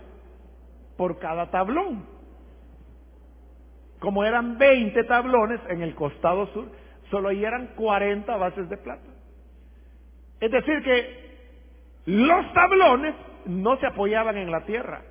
[0.97, 2.12] por cada tablón.
[4.03, 6.69] Como eran 20 tablones en el costado sur,
[7.09, 9.07] solo ahí eran 40 bases de plata.
[10.41, 11.37] Es decir, que
[12.07, 15.03] los tablones no se apoyaban en la tierra,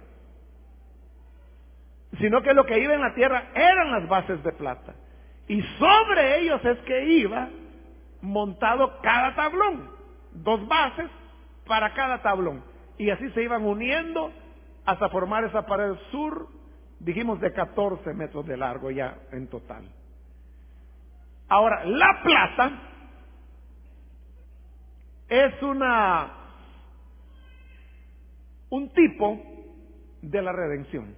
[2.18, 4.92] sino que lo que iba en la tierra eran las bases de plata.
[5.48, 7.48] Y sobre ellos es que iba
[8.20, 9.88] montado cada tablón,
[10.33, 11.09] dos bases
[11.66, 12.62] para cada tablón.
[12.98, 14.31] Y así se iban uniendo
[14.85, 16.46] hasta formar esa pared sur,
[17.02, 19.84] dijimos de 14 metros de largo ya en total.
[21.48, 22.72] Ahora, la plata
[25.28, 26.32] es una
[28.70, 29.38] un tipo
[30.22, 31.14] de la redención.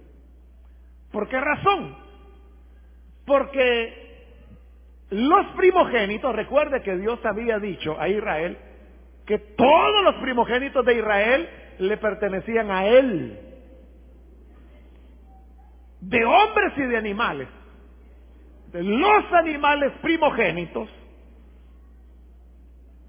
[1.11, 1.95] ¿Por qué razón?
[3.25, 4.05] Porque
[5.09, 8.57] los primogénitos, recuerde que Dios había dicho a Israel
[9.25, 13.39] que todos los primogénitos de Israel le pertenecían a Él,
[16.09, 17.47] de hombres y de animales.
[18.71, 20.89] De los animales primogénitos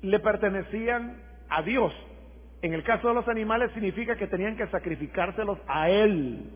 [0.02, 1.92] le pertenecían a Dios.
[2.62, 6.50] En el caso de los animales significa que tenían que sacrificárselos a Él.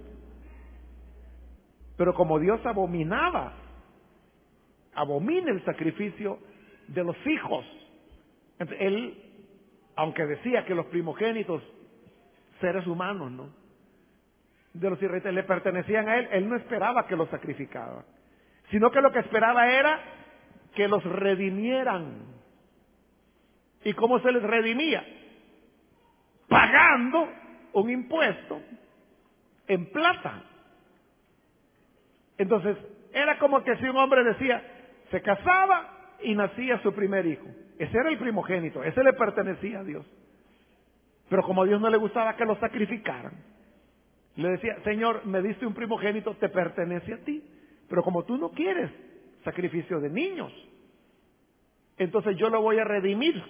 [1.97, 3.53] Pero como Dios abominaba,
[4.95, 6.39] abomina el sacrificio
[6.89, 7.65] de los hijos.
[8.59, 9.23] él,
[9.97, 11.63] aunque decía que los primogénitos,
[12.61, 13.60] seres humanos, ¿no?
[14.73, 18.05] De los israelitas le pertenecían a él, él no esperaba que los sacrificaban,
[18.71, 20.01] sino que lo que esperaba era
[20.75, 22.23] que los redimieran.
[23.83, 25.05] ¿Y cómo se les redimía?
[26.51, 27.29] pagando
[27.75, 28.61] un impuesto
[29.69, 30.43] en plata.
[32.37, 32.77] Entonces,
[33.15, 34.61] era como que si un hombre decía,
[35.11, 37.47] se casaba y nacía su primer hijo.
[37.79, 40.05] Ese era el primogénito, ese le pertenecía a Dios.
[41.29, 43.33] Pero como a Dios no le gustaba que lo sacrificaran,
[44.41, 47.43] le decía, Señor, me diste un primogénito, te pertenece a ti.
[47.89, 48.91] Pero como tú no quieres
[49.45, 50.53] sacrificio de niños,
[51.99, 53.43] entonces yo lo voy a redimir.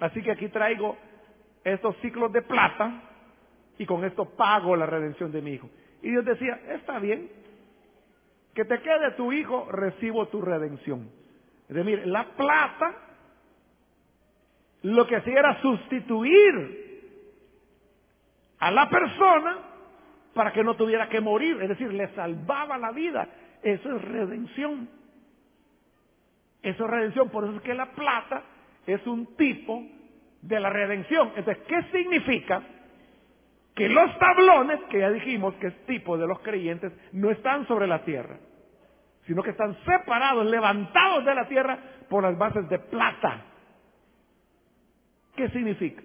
[0.00, 0.96] Así que aquí traigo
[1.64, 3.02] estos ciclos de plata
[3.78, 5.68] y con esto pago la redención de mi hijo.
[6.02, 7.28] Y Dios decía, está bien,
[8.54, 11.10] que te quede tu hijo, recibo tu redención.
[11.68, 13.08] Es decir, la plata
[14.82, 16.87] lo que hacía era sustituir
[18.58, 19.58] a la persona
[20.34, 23.28] para que no tuviera que morir, es decir, le salvaba la vida.
[23.62, 24.88] Eso es redención.
[26.62, 28.42] Eso es redención, por eso es que la plata
[28.86, 29.82] es un tipo
[30.42, 31.32] de la redención.
[31.36, 32.62] Entonces, ¿qué significa
[33.74, 37.86] que los tablones, que ya dijimos que es tipo de los creyentes, no están sobre
[37.86, 38.36] la tierra,
[39.26, 41.78] sino que están separados, levantados de la tierra
[42.08, 43.44] por las bases de plata.
[45.36, 46.02] ¿Qué significa?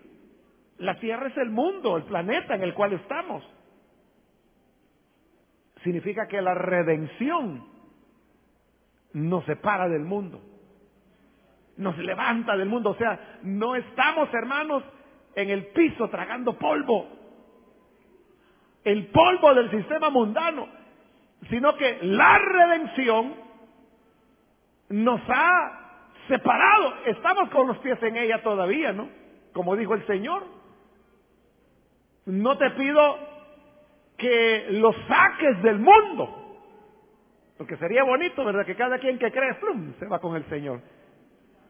[0.84, 3.44] La tierra es el mundo, el planeta en el cual estamos.
[5.84, 7.66] Significa que la redención
[9.14, 10.42] nos separa del mundo,
[11.78, 12.92] nos levanta del mundo.
[12.92, 14.84] O sea, no estamos, hermanos,
[15.36, 17.24] en el piso tragando polvo
[18.84, 20.68] el polvo del sistema mundano,
[21.50, 23.34] sino que la redención
[24.90, 25.80] nos ha
[26.28, 26.94] separado.
[27.06, 29.10] Estamos con los pies en ella todavía, ¿no?
[29.54, 30.44] Como dijo el Señor.
[32.26, 33.18] No te pido
[34.18, 36.40] que lo saques del mundo.
[37.58, 38.66] Porque sería bonito, ¿verdad?
[38.66, 40.82] Que cada quien que cree, flum, se va con el Señor.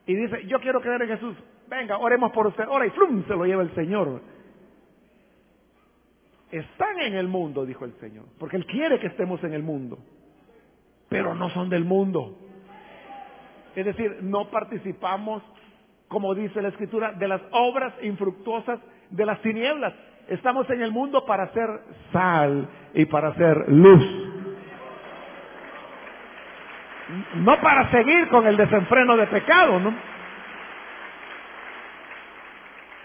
[0.05, 1.35] Y dice, yo quiero creer en Jesús.
[1.67, 2.65] Venga, oremos por usted.
[2.67, 4.21] Ora y flum, se lo lleva el Señor
[6.53, 9.97] están en el mundo, dijo el Señor, porque Él quiere que estemos en el mundo,
[11.09, 12.37] pero no son del mundo.
[13.75, 15.41] Es decir, no participamos,
[16.07, 18.79] como dice la Escritura, de las obras infructuosas
[19.09, 19.93] de las tinieblas.
[20.27, 21.67] Estamos en el mundo para ser
[22.11, 24.29] sal y para ser luz.
[27.35, 29.93] No para seguir con el desenfreno de pecado, ¿no?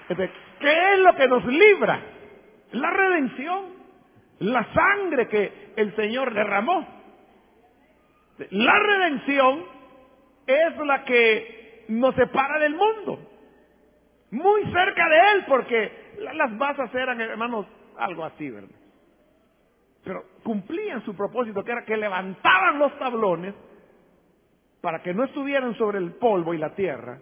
[0.09, 2.01] ¿Qué es lo que nos libra?
[2.73, 3.65] La redención,
[4.41, 6.87] la sangre que el Señor derramó.
[8.51, 9.65] La redención
[10.47, 13.19] es la que nos separa del mundo,
[14.31, 17.67] muy cerca de Él, porque las basas eran, hermanos,
[17.99, 18.69] algo así, ¿verdad?
[20.05, 23.55] Pero cumplían su propósito, que era que levantaban los tablones
[24.81, 27.19] para que no estuvieran sobre el polvo y la tierra,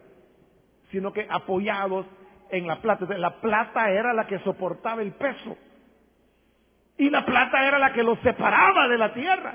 [0.90, 2.06] sino que apoyados
[2.50, 3.06] en la plata.
[3.16, 5.56] La plata era la que soportaba el peso.
[6.98, 9.54] Y la plata era la que los separaba de la tierra.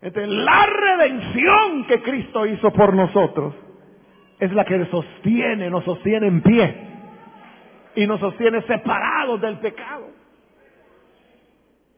[0.00, 3.54] Entonces, la redención que Cristo hizo por nosotros
[4.38, 6.87] es la que sostiene, nos sostiene en pie
[7.94, 10.08] y nos sostiene separados del pecado.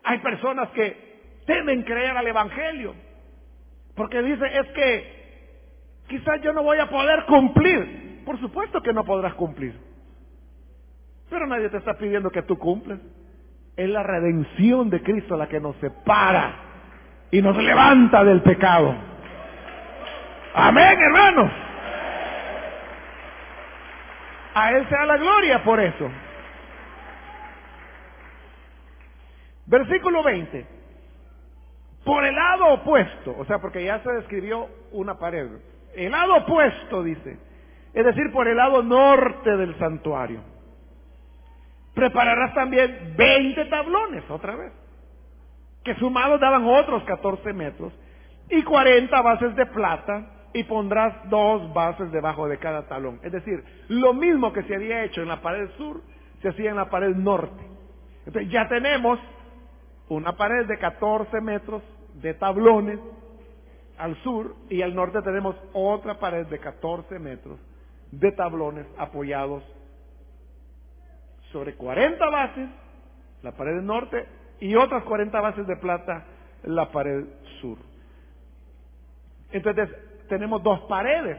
[0.04, 2.94] Hay personas que temen creer al Evangelio
[3.94, 5.20] porque dice es que
[6.08, 9.74] quizás yo no voy a poder cumplir por supuesto que no podrás cumplir.
[11.28, 13.00] Pero nadie te está pidiendo que tú cumplas.
[13.76, 16.54] Es la redención de Cristo la que nos separa
[17.30, 18.94] y nos levanta del pecado.
[20.54, 21.50] Amén, hermanos.
[24.54, 26.10] A Él sea la gloria por eso.
[29.66, 30.66] Versículo 20.
[32.04, 35.48] Por el lado opuesto, o sea, porque ya se describió una pared.
[35.94, 37.38] El lado opuesto, dice,
[37.92, 40.40] es decir, por el lado norte del santuario.
[41.94, 44.72] Prepararás también 20 tablones, otra vez,
[45.84, 47.92] que sumados daban otros 14 metros,
[48.48, 53.20] y 40 bases de plata, y pondrás dos bases debajo de cada tablón.
[53.22, 56.00] Es decir, lo mismo que se había hecho en la pared sur,
[56.42, 57.62] se hacía en la pared norte.
[58.26, 59.18] Entonces ya tenemos
[60.08, 61.82] una pared de 14 metros
[62.14, 62.98] de tablones
[63.98, 67.60] al sur y al norte tenemos otra pared de 14 metros
[68.10, 69.62] de tablones apoyados
[71.52, 72.68] sobre 40 bases,
[73.42, 74.26] la pared norte,
[74.60, 76.24] y otras 40 bases de plata,
[76.64, 77.24] la pared
[77.60, 77.78] sur.
[79.52, 79.88] Entonces
[80.30, 81.38] tenemos dos paredes,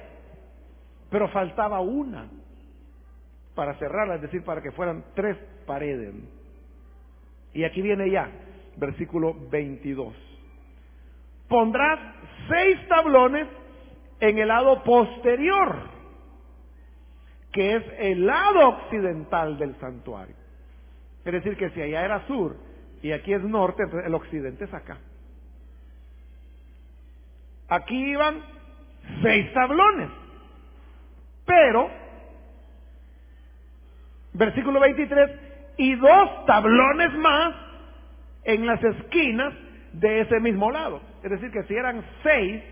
[1.09, 2.29] pero faltaba una
[3.55, 5.35] para cerrarla, es decir, para que fueran tres
[5.65, 6.13] paredes.
[7.53, 8.29] Y aquí viene ya,
[8.77, 10.13] versículo 22.
[11.47, 11.99] Pondrás
[12.47, 13.47] seis tablones
[14.19, 15.89] en el lado posterior
[17.51, 20.35] que es el lado occidental del santuario.
[21.25, 22.55] Es decir, que si allá era sur
[23.01, 24.97] y aquí es norte, el occidente es acá.
[27.67, 28.41] Aquí iban
[29.21, 30.09] seis tablones,
[31.45, 31.89] pero,
[34.33, 35.31] versículo 23,
[35.77, 37.55] y dos tablones más
[38.43, 39.53] en las esquinas
[39.93, 41.01] de ese mismo lado.
[41.23, 42.63] Es decir, que si eran seis,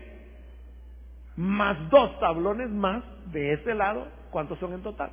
[1.36, 3.02] más dos tablones más
[3.32, 5.10] de ese lado, ¿Cuántos son en total?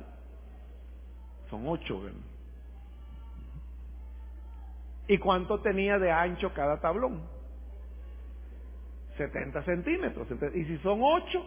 [1.50, 2.00] Son ocho.
[5.08, 7.22] ¿Y cuánto tenía de ancho cada tablón?
[9.18, 10.26] 70 centímetros.
[10.54, 11.44] Y si son ocho,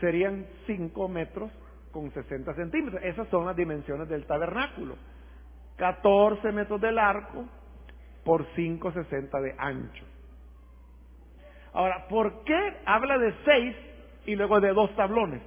[0.00, 1.52] serían 5 metros
[1.92, 3.02] con 60 centímetros.
[3.04, 4.96] Esas son las dimensiones del tabernáculo.
[5.76, 7.44] 14 metros de largo
[8.24, 10.04] por 5,60 de ancho.
[11.72, 13.76] Ahora, ¿por qué habla de 6
[14.26, 15.42] y luego de dos tablones.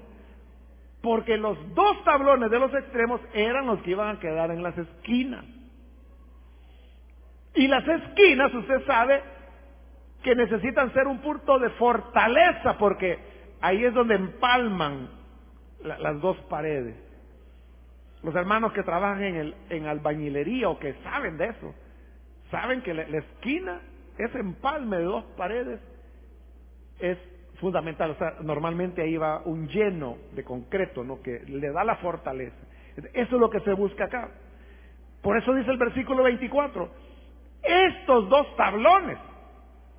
[1.01, 4.77] Porque los dos tablones de los extremos eran los que iban a quedar en las
[4.77, 5.45] esquinas.
[7.53, 9.21] Y las esquinas, usted sabe,
[10.23, 13.17] que necesitan ser un punto de fortaleza porque
[13.61, 15.09] ahí es donde empalman
[15.83, 16.95] las dos paredes.
[18.23, 21.73] Los hermanos que trabajan en, el, albañilería o que saben de eso,
[22.49, 23.79] saben que la, esquina,
[24.17, 25.79] ese empalme de dos paredes,
[26.99, 27.17] es
[27.59, 28.11] fundamental.
[28.11, 31.21] O sea, normalmente ahí va un lleno de concreto, ¿no?
[31.21, 32.57] Que le da la fortaleza.
[33.13, 34.31] Eso es lo que se busca acá.
[35.21, 36.89] Por eso dice el versículo 24,
[37.61, 39.17] estos dos tablones,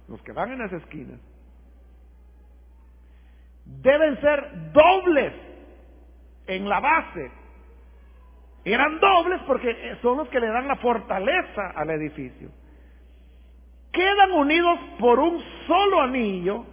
[0.09, 1.21] los que van en las esquinas,
[3.65, 5.33] deben ser dobles
[6.47, 7.31] en la base.
[8.65, 12.49] Eran dobles porque son los que le dan la fortaleza al edificio.
[13.93, 16.65] Quedan unidos por un solo anillo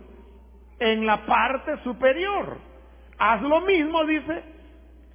[0.80, 2.58] en la parte superior.
[3.18, 4.44] Haz lo mismo, dice,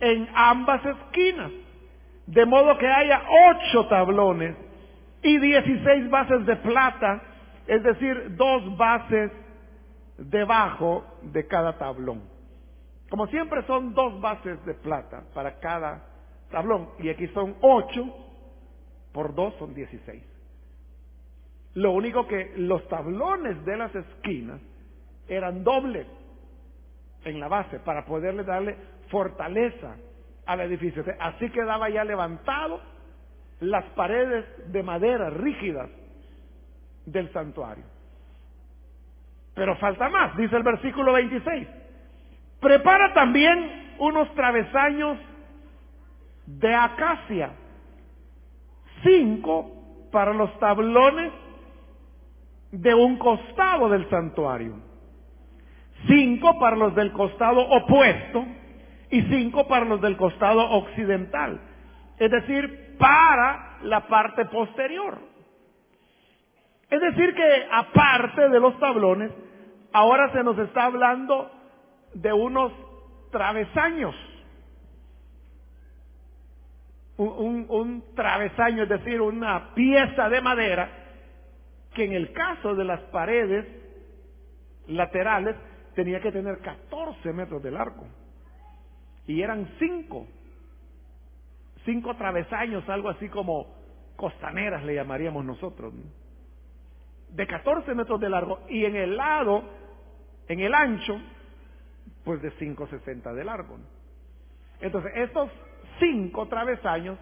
[0.01, 1.51] en ambas esquinas.
[2.27, 4.57] De modo que haya ocho tablones
[5.23, 7.23] y dieciséis bases de plata,
[7.71, 9.31] es decir, dos bases
[10.19, 12.21] debajo de cada tablón.
[13.09, 16.05] Como siempre son dos bases de plata para cada
[16.51, 18.13] tablón y aquí son ocho
[19.13, 20.25] por dos son dieciséis.
[21.75, 24.61] Lo único que los tablones de las esquinas
[25.29, 26.09] eran dobles
[27.25, 28.77] en la base para poderle darle
[29.11, 29.95] fortaleza
[30.45, 31.05] al edificio.
[31.21, 32.81] Así quedaba ya levantado
[33.61, 35.89] las paredes de madera rígidas
[37.11, 37.85] del santuario.
[39.55, 41.69] Pero falta más, dice el versículo 26.
[42.61, 45.19] Prepara también unos travesaños
[46.47, 47.51] de acacia,
[49.03, 51.33] cinco para los tablones
[52.73, 54.77] de un costado del santuario,
[56.07, 58.45] cinco para los del costado opuesto
[59.11, 61.61] y cinco para los del costado occidental,
[62.19, 65.30] es decir, para la parte posterior.
[66.91, 69.31] Es decir, que aparte de los tablones,
[69.93, 71.49] ahora se nos está hablando
[72.15, 72.73] de unos
[73.31, 74.15] travesaños.
[77.17, 80.91] Un, travesaño, es decir, una pieza de madera
[81.95, 83.67] que en el caso de las paredes
[84.87, 85.55] laterales
[85.95, 88.07] tenía que tener 14 metros de largo.
[89.27, 90.27] Y eran cinco,
[91.85, 93.67] cinco travesaños, algo así como
[94.17, 95.93] costaneras le llamaríamos nosotros
[97.33, 99.63] de 14 metros de largo y en el lado,
[100.49, 101.21] en el ancho,
[102.25, 103.79] pues de 5,60 de largo.
[104.81, 105.51] Entonces, estos
[105.99, 107.19] cinco travesaños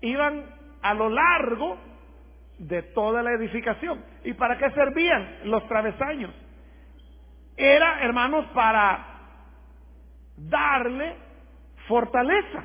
[0.00, 0.44] iban
[0.82, 1.76] a lo largo
[2.58, 4.02] de toda la edificación.
[4.24, 6.32] ¿Y para qué servían los travesaños?
[7.56, 9.06] Era, hermanos, para
[10.36, 11.16] darle
[11.86, 12.64] fortaleza.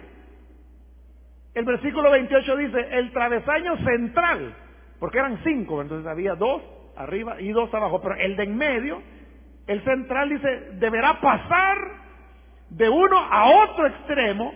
[1.53, 4.55] El versículo 28 dice, el travesaño central
[4.99, 6.61] porque eran cinco, entonces había dos
[6.95, 9.01] arriba y dos abajo, pero el de en medio,
[9.67, 10.47] el central dice,
[10.79, 11.77] deberá pasar
[12.69, 14.53] de uno a otro extremo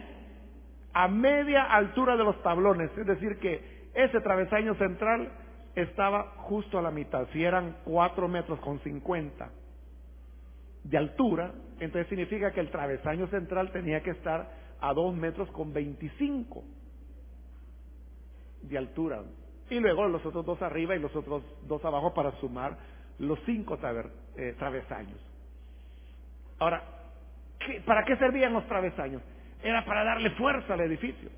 [0.93, 5.31] a media altura de los tablones, es decir que ese travesaño central
[5.75, 9.49] estaba justo a la mitad, si eran cuatro metros con cincuenta
[10.83, 14.49] de altura, entonces significa que el travesaño central tenía que estar
[14.81, 16.63] a dos metros con veinticinco
[18.61, 19.21] de altura
[19.70, 22.78] y luego los otros dos arriba y los otros dos abajo para sumar
[23.20, 23.78] los cinco
[24.36, 25.20] eh, travesaños.
[26.59, 26.84] Ahora,
[27.86, 29.22] ¿para qué servían los travesaños?
[29.61, 31.30] Era para darle fuerza al edificio.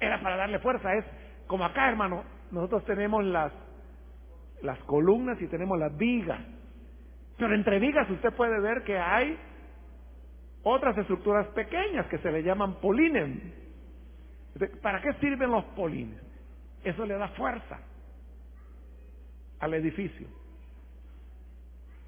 [0.00, 0.94] Era para darle fuerza.
[0.94, 1.04] Es
[1.46, 3.52] como acá, hermano, nosotros tenemos las,
[4.62, 6.40] las columnas y tenemos las vigas.
[7.38, 9.38] Pero entre vigas usted puede ver que hay
[10.62, 13.40] otras estructuras pequeñas que se le llaman polines.
[14.82, 16.25] ¿Para qué sirven los polines?
[16.84, 17.80] Eso le da fuerza
[19.60, 20.26] al edificio.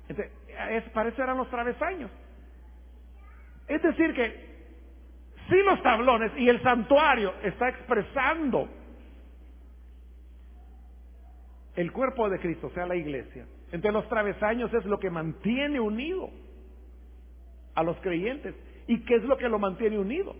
[0.09, 0.33] Entonces,
[0.71, 2.11] es, para eso eran los travesaños.
[3.67, 4.49] Es decir, que
[5.49, 8.69] si los tablones y el santuario está expresando
[11.77, 15.79] el cuerpo de Cristo, o sea, la iglesia, entonces los travesaños es lo que mantiene
[15.81, 16.31] unido
[17.75, 18.55] a los creyentes.
[18.87, 20.35] ¿Y qué es lo que lo mantiene unido?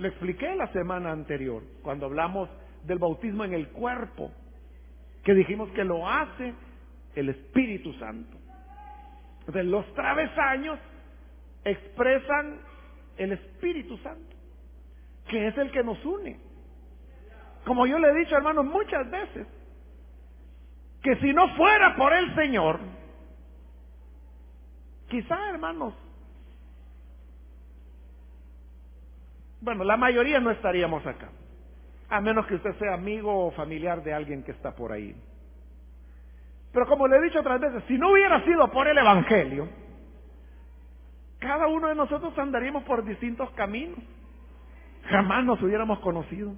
[0.00, 2.48] Lo expliqué la semana anterior, cuando hablamos
[2.84, 4.32] del bautismo en el cuerpo,
[5.22, 6.54] que dijimos que lo hace
[7.14, 8.36] el Espíritu Santo.
[9.40, 10.78] Entonces, los travesaños
[11.64, 12.60] expresan
[13.18, 14.36] el Espíritu Santo,
[15.28, 16.38] que es el que nos une.
[17.66, 19.46] Como yo le he dicho, hermanos, muchas veces,
[21.02, 22.80] que si no fuera por el Señor,
[25.10, 25.92] Quizá, hermanos,
[29.60, 31.28] bueno, la mayoría no estaríamos acá,
[32.08, 35.14] a menos que usted sea amigo o familiar de alguien que está por ahí.
[36.72, 39.68] Pero como le he dicho otras veces, si no hubiera sido por el Evangelio,
[41.40, 43.98] cada uno de nosotros andaríamos por distintos caminos.
[45.08, 46.54] Jamás nos hubiéramos conocido.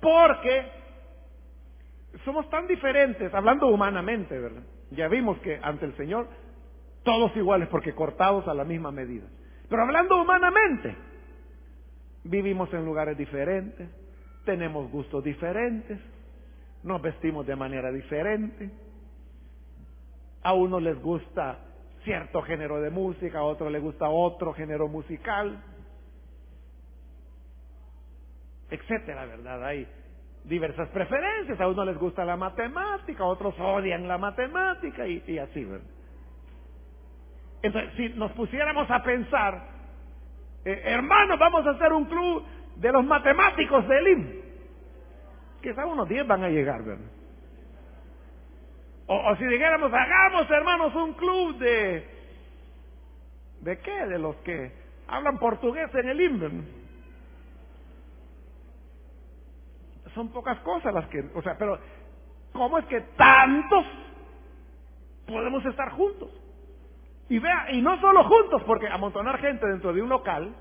[0.00, 0.66] Porque
[2.24, 4.64] somos tan diferentes, hablando humanamente, ¿verdad?
[4.90, 6.28] Ya vimos que ante el Señor
[7.02, 9.26] todos iguales porque cortados a la misma medida.
[9.68, 10.96] Pero hablando humanamente,
[12.24, 13.88] vivimos en lugares diferentes,
[14.44, 15.98] tenemos gustos diferentes,
[16.82, 18.70] nos vestimos de manera diferente.
[20.42, 21.58] A uno les gusta
[22.04, 25.62] cierto género de música, a otro le gusta otro género musical,
[28.70, 29.64] etcétera, ¿verdad?
[29.64, 29.86] Hay
[30.44, 35.38] diversas preferencias, a uno les gusta la matemática, a otros odian la matemática y, y
[35.38, 36.01] así, ¿verdad?
[37.62, 39.68] Entonces, si nos pusiéramos a pensar,
[40.64, 42.44] eh, hermanos, vamos a hacer un club
[42.76, 44.42] de los matemáticos del IM,
[45.62, 47.06] quizá unos 10 van a llegar, ¿verdad?
[49.06, 52.06] O, si dijéramos, hagamos, hermanos, un club de...
[53.60, 54.06] ¿De qué?
[54.06, 54.72] De los que
[55.06, 56.64] hablan portugués en el IM.
[60.14, 61.24] Son pocas cosas las que...
[61.34, 61.78] O sea, pero
[62.52, 63.84] ¿cómo es que tantos
[65.26, 66.30] podemos estar juntos?
[67.32, 70.54] Y vea, y no solo juntos, porque amontonar gente dentro de un local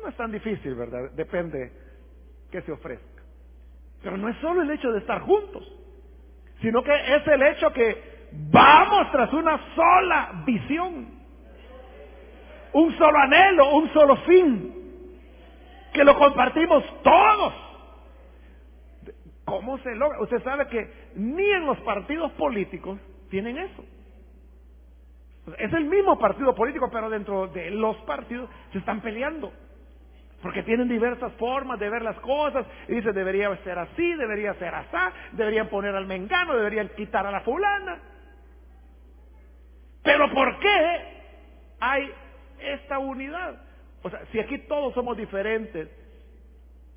[0.00, 1.10] no es tan difícil, ¿verdad?
[1.16, 1.72] Depende
[2.52, 3.24] que se ofrezca.
[4.00, 5.68] Pero no es solo el hecho de estar juntos,
[6.60, 11.18] sino que es el hecho que vamos tras una sola visión,
[12.72, 15.18] un solo anhelo, un solo fin,
[15.92, 17.54] que lo compartimos todos.
[19.46, 20.20] ¿Cómo se logra?
[20.20, 23.84] Usted sabe que ni en los partidos políticos tienen eso.
[25.58, 29.52] Es el mismo partido político, pero dentro de los partidos se están peleando.
[30.42, 32.66] Porque tienen diversas formas de ver las cosas.
[32.88, 34.96] Y dicen, debería ser así, debería ser así,
[35.32, 38.00] deberían poner al mengano, deberían quitar a la fulana.
[40.02, 41.00] Pero ¿por qué
[41.80, 42.10] hay
[42.58, 43.62] esta unidad?
[44.02, 45.88] O sea, si aquí todos somos diferentes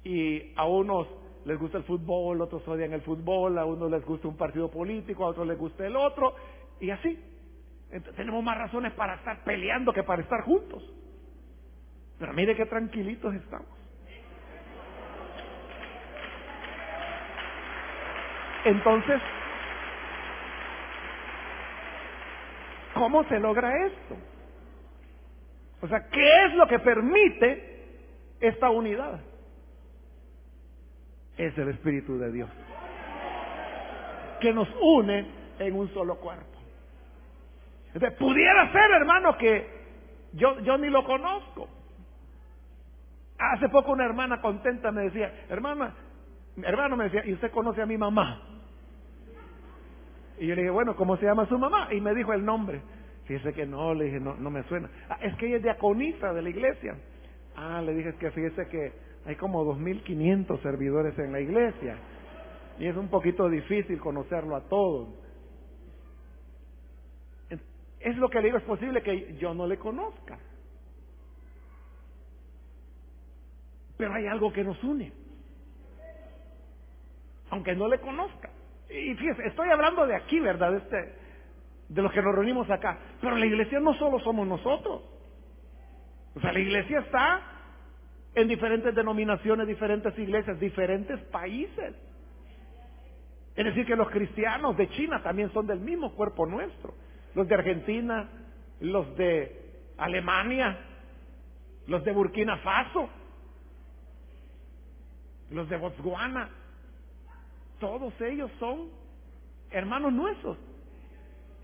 [0.03, 1.07] y a unos
[1.45, 5.25] les gusta el fútbol, otros odian el fútbol, a unos les gusta un partido político,
[5.25, 6.33] a otros les gusta el otro,
[6.79, 7.19] y así.
[7.93, 10.83] Entonces, tenemos más razones para estar peleando que para estar juntos.
[12.17, 13.67] Pero mire qué tranquilitos estamos.
[18.65, 19.21] Entonces,
[22.95, 24.17] ¿cómo se logra esto?
[25.81, 27.85] O sea, ¿qué es lo que permite
[28.39, 29.21] esta unidad?
[31.37, 32.49] Es el Espíritu de Dios,
[34.41, 35.27] que nos une
[35.59, 36.52] en un solo cuerpo.
[37.93, 39.67] Pudiera ser, hermano, que
[40.33, 41.67] yo, yo ni lo conozco.
[43.37, 45.93] Hace poco una hermana contenta me decía, hermana,
[46.63, 48.41] hermano me decía, ¿y usted conoce a mi mamá?
[50.39, 51.93] Y yo le dije, bueno, ¿cómo se llama su mamá?
[51.93, 52.81] Y me dijo el nombre.
[53.25, 54.89] Fíjese que no, le dije, no, no me suena.
[55.09, 56.95] Ah, es que ella es diaconisa de la iglesia.
[57.55, 58.91] Ah, le dije, es que fíjese que
[59.25, 61.97] hay como 2.500 servidores en la iglesia.
[62.79, 65.09] Y es un poquito difícil conocerlo a todos.
[68.03, 70.37] Es lo que le digo, es posible que yo no le conozca.
[73.97, 75.13] Pero hay algo que nos une.
[77.49, 78.49] Aunque no le conozca.
[78.89, 80.75] Y fíjese, estoy hablando de aquí, ¿verdad?
[80.75, 81.15] Este,
[81.87, 82.97] de los que nos reunimos acá.
[83.21, 85.01] Pero la iglesia no solo somos nosotros.
[86.35, 87.41] O sea, la iglesia está
[88.35, 91.95] en diferentes denominaciones, diferentes iglesias, diferentes países.
[93.55, 96.95] Es decir, que los cristianos de China también son del mismo cuerpo nuestro.
[97.35, 98.29] Los de Argentina,
[98.79, 100.77] los de Alemania,
[101.87, 103.09] los de Burkina Faso,
[105.51, 106.49] los de Botswana,
[107.79, 108.89] todos ellos son
[109.71, 110.57] hermanos nuestros.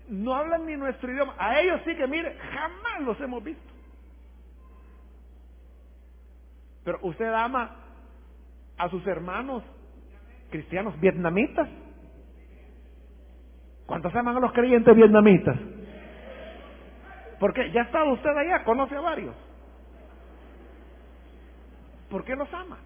[0.08, 1.34] No hablan ni nuestro idioma.
[1.38, 3.62] A ellos sí que, mire, jamás los hemos visto.
[6.84, 7.76] Pero usted ama
[8.76, 9.62] a sus hermanos
[10.50, 11.68] cristianos vietnamitas.
[13.90, 15.56] ¿Cuántos aman a los creyentes vietnamitas?
[17.40, 19.34] Porque ya estado usted allá, conoce a varios.
[22.08, 22.78] ¿Por qué los ama?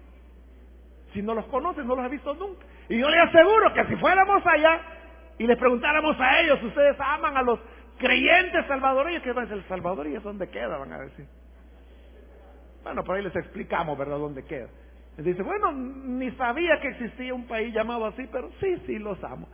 [1.13, 2.65] Si no los conoce, no los ha visto nunca.
[2.89, 4.81] Y yo le aseguro que si fuéramos allá
[5.37, 7.59] y les preguntáramos a ellos, ustedes aman a los
[7.99, 9.61] creyentes salvadoreños, ¿qué van a decir?
[9.61, 10.75] ¿El Salvador y dónde queda?
[10.79, 11.27] Van a decir.
[12.81, 14.69] Bueno, por ahí les explicamos, ¿verdad?, dónde queda.
[15.17, 19.23] Les dice, bueno, ni sabía que existía un país llamado así, pero sí, sí los
[19.23, 19.47] amo.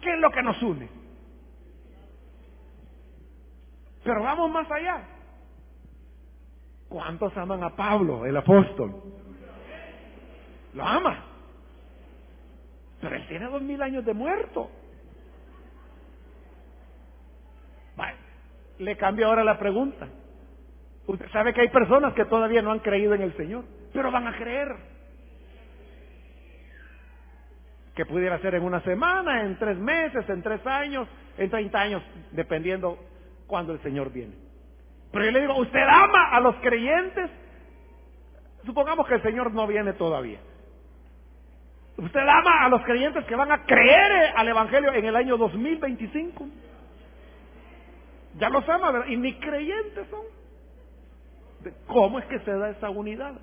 [0.00, 0.88] ¿Qué es lo que nos une?
[4.02, 5.04] Pero vamos más allá.
[6.88, 8.94] ¿Cuántos aman a Pablo, el apóstol?
[10.74, 11.24] Lo ama.
[13.00, 14.70] Pero él tiene dos mil años de muerto.
[18.80, 20.08] le cambio ahora la pregunta.
[21.06, 24.26] Usted sabe que hay personas que todavía no han creído en el Señor, pero van
[24.26, 24.68] a creer.
[27.94, 32.02] Que pudiera ser en una semana, en tres meses, en tres años, en treinta años,
[32.32, 32.98] dependiendo
[33.46, 34.34] cuando el Señor viene.
[35.12, 37.30] Pero yo le digo, ¿usted ama a los creyentes?
[38.64, 40.38] Supongamos que el Señor no viene todavía.
[41.96, 46.46] ¿Usted ama a los creyentes que van a creer al Evangelio en el año 2025?
[48.38, 49.08] Ya los ama, ¿verdad?
[49.08, 50.24] Y ni creyentes son.
[51.86, 53.34] ¿Cómo es que se da esa unidad?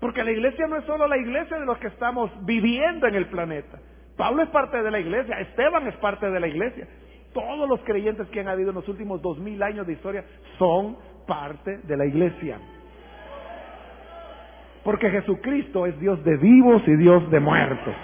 [0.00, 3.26] Porque la iglesia no es solo la iglesia de los que estamos viviendo en el
[3.26, 3.78] planeta.
[4.16, 6.86] Pablo es parte de la iglesia, Esteban es parte de la iglesia.
[7.34, 10.24] Todos los creyentes que han habido en los últimos dos mil años de historia
[10.58, 10.96] son
[11.26, 12.58] parte de la iglesia.
[14.82, 17.94] Porque Jesucristo es Dios de vivos y Dios de muertos.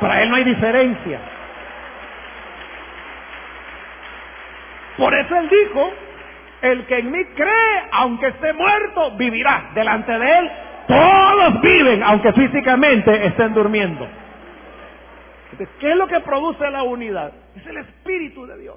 [0.00, 1.20] Para Él no hay diferencia.
[4.96, 5.90] Por eso Él dijo,
[6.62, 9.70] el que en mí cree, aunque esté muerto, vivirá.
[9.74, 10.50] Delante de Él,
[10.86, 14.06] todos viven, aunque físicamente estén durmiendo.
[15.78, 17.32] ¿qué es lo que produce la unidad?
[17.56, 18.76] Es el Espíritu de Dios.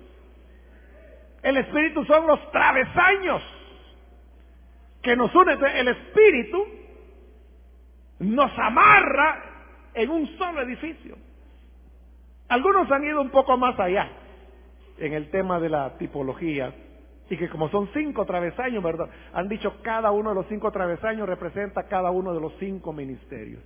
[1.41, 3.41] El Espíritu son los travesaños
[5.01, 5.57] que nos unen.
[5.63, 6.65] El Espíritu
[8.19, 9.43] nos amarra
[9.93, 11.15] en un solo edificio.
[12.49, 14.09] Algunos han ido un poco más allá
[14.97, 16.73] en el tema de la tipología
[17.33, 19.09] y que como son cinco travesaños, ¿verdad?
[19.33, 23.63] Han dicho cada uno de los cinco travesaños representa cada uno de los cinco ministerios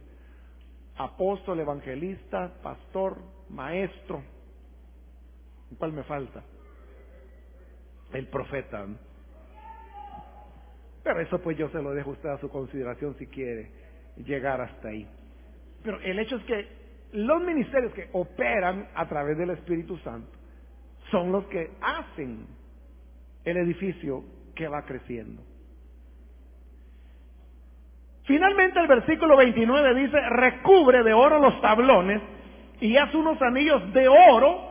[0.98, 3.18] apóstol, evangelista, pastor,
[3.50, 4.24] maestro.
[5.78, 6.44] ¿Cuál me falta?
[8.14, 8.86] El profeta.
[11.04, 13.70] Pero eso pues yo se lo dejo a usted a su consideración si quiere
[14.18, 15.08] llegar hasta ahí.
[15.84, 16.68] Pero el hecho es que
[17.14, 20.32] los ministerios que operan a través del Espíritu Santo
[21.12, 22.48] son los que hacen
[23.50, 24.24] el edificio
[24.56, 25.42] que va creciendo.
[28.26, 32.22] Finalmente el versículo 29 dice, recubre de oro los tablones
[32.82, 34.68] y haz unos anillos de oro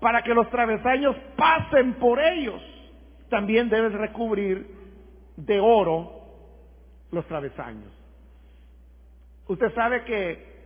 [0.00, 2.62] para que los travesaños pasen por ellos.
[3.28, 4.68] También debes recubrir
[5.36, 6.12] de oro
[7.10, 7.92] los travesaños.
[9.48, 10.56] Usted sabe que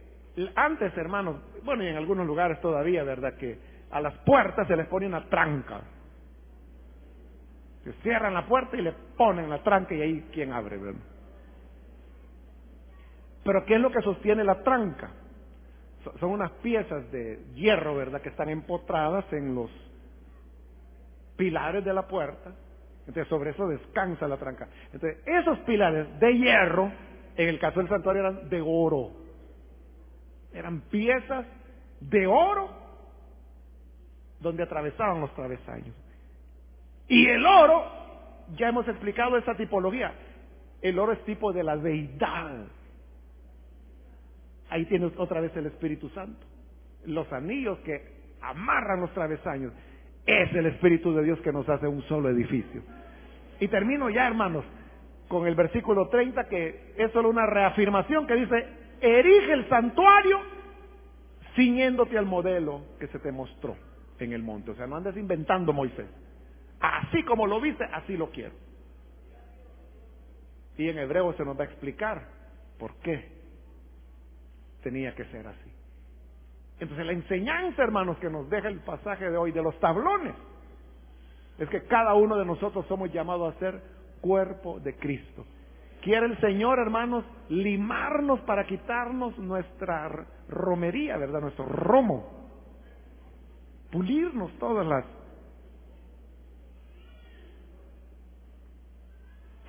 [0.56, 3.34] antes, hermanos, bueno, y en algunos lugares todavía, ¿verdad?
[3.38, 3.58] Que
[3.90, 5.80] a las puertas se les pone una tranca.
[8.02, 11.00] Cierran la puerta y le ponen la tranca y ahí quien abre, ¿verdad?
[13.42, 15.10] Pero ¿qué es lo que sostiene la tranca?
[16.18, 19.70] Son unas piezas de hierro, ¿verdad?, que están empotradas en los
[21.36, 22.54] pilares de la puerta.
[23.06, 24.68] Entonces, sobre eso descansa la tranca.
[24.92, 26.92] Entonces, esos pilares de hierro,
[27.36, 29.10] en el caso del santuario, eran de oro.
[30.52, 31.46] Eran piezas
[32.00, 32.70] de oro
[34.38, 35.94] donde atravesaban los travesaños.
[37.10, 37.84] Y el oro,
[38.56, 40.12] ya hemos explicado esa tipología.
[40.80, 42.66] El oro es tipo de la deidad.
[44.70, 46.46] Ahí tienes otra vez el Espíritu Santo.
[47.06, 48.00] Los anillos que
[48.40, 49.72] amarran los travesaños.
[50.24, 52.80] Es el Espíritu de Dios que nos hace un solo edificio.
[53.58, 54.64] Y termino ya, hermanos,
[55.26, 58.68] con el versículo 30, que es solo una reafirmación que dice,
[59.00, 60.38] erige el santuario
[61.56, 63.76] ciñéndote al modelo que se te mostró
[64.20, 64.70] en el monte.
[64.70, 66.06] O sea, no andes inventando Moisés.
[66.80, 68.54] Así como lo viste, así lo quiero.
[70.76, 72.26] Y en hebreo se nos va a explicar
[72.78, 73.40] por qué
[74.82, 75.70] tenía que ser así.
[76.80, 80.34] Entonces la enseñanza, hermanos, que nos deja el pasaje de hoy de los tablones,
[81.58, 83.82] es que cada uno de nosotros somos llamados a ser
[84.22, 85.44] cuerpo de Cristo.
[86.00, 90.08] Quiere el Señor, hermanos, limarnos para quitarnos nuestra
[90.48, 91.42] romería, ¿verdad?
[91.42, 92.48] Nuestro romo.
[93.92, 95.04] Pulirnos todas las...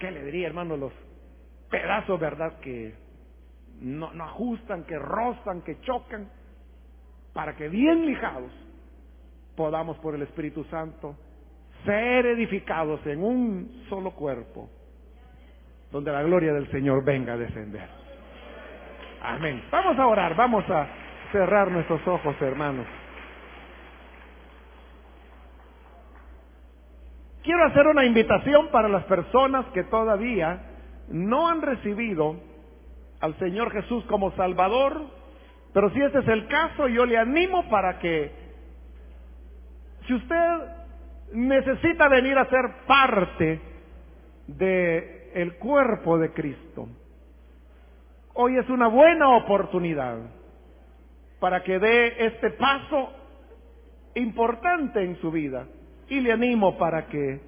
[0.02, 0.76] ¿Qué le diría, hermano?
[0.76, 0.92] Los
[1.70, 2.60] pedazos, ¿verdad?
[2.60, 2.96] Que
[3.82, 6.28] no, no ajustan, que rozan, que chocan,
[7.34, 8.52] para que bien lijados
[9.56, 11.16] podamos por el Espíritu Santo
[11.86, 14.72] ser edificados en un solo cuerpo,
[15.92, 17.88] donde la gloria del Señor venga a descender.
[19.22, 19.64] Amén.
[19.70, 20.88] Vamos a orar, vamos a
[21.32, 22.88] cerrar nuestros ojos, hermanos.
[27.44, 30.62] Quiero hacer una invitación para las personas que todavía
[31.10, 32.36] no han recibido
[33.20, 35.02] al Señor Jesús como Salvador,
[35.74, 38.32] pero si ese es el caso, yo le animo para que
[40.08, 40.60] Si usted
[41.34, 43.62] necesita venir a ser parte
[44.48, 46.90] de el cuerpo de Cristo,
[48.34, 50.18] hoy es una buena oportunidad
[51.40, 53.14] para que dé este paso
[54.16, 55.66] importante en su vida
[56.12, 57.40] y le animo para que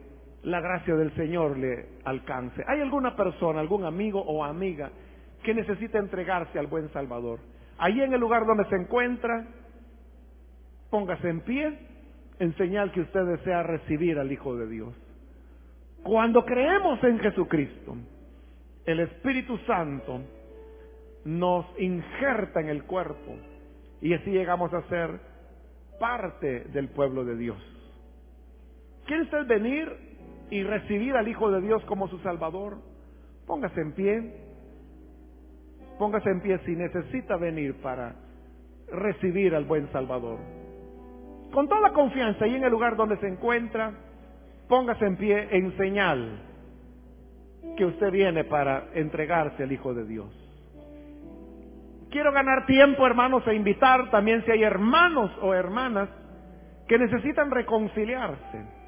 [0.44, 2.64] la gracia del Señor le alcance.
[2.66, 4.90] ¿Hay alguna persona, algún amigo o amiga
[5.44, 7.40] que necesita entregarse al buen Salvador?
[7.78, 9.46] Allí en el lugar donde se encuentra,
[10.90, 11.78] póngase en pie
[12.40, 14.96] en señal que usted desea recibir al Hijo de Dios.
[16.02, 17.98] Cuando creemos en Jesucristo,
[18.86, 20.22] el Espíritu Santo
[21.26, 23.36] nos injerta en el cuerpo
[24.00, 25.20] y así llegamos a ser
[26.00, 27.83] parte del pueblo de Dios.
[29.06, 29.92] ¿Quiere usted venir
[30.50, 32.78] y recibir al Hijo de Dios como su Salvador?
[33.46, 34.34] Póngase en pie.
[36.00, 38.16] Póngase en pie si necesita venir para
[38.92, 40.40] recibir al buen Salvador.
[41.52, 43.94] Con toda confianza y en el lugar donde se encuentra,
[44.70, 46.40] póngase en pie en señal
[47.78, 50.32] que usted viene para entregarse al Hijo de Dios.
[52.10, 56.10] Quiero ganar tiempo, hermanos, e invitar también si hay hermanos o hermanas
[56.88, 58.83] que necesitan reconciliarse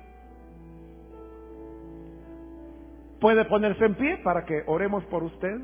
[3.20, 5.57] ¿Puede ponerse en pie para que oremos por usted?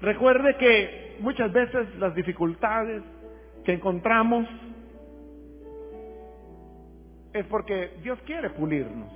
[0.00, 3.02] Recuerde que muchas veces las dificultades
[3.64, 4.46] que encontramos
[7.32, 9.10] es porque Dios quiere pulirnos.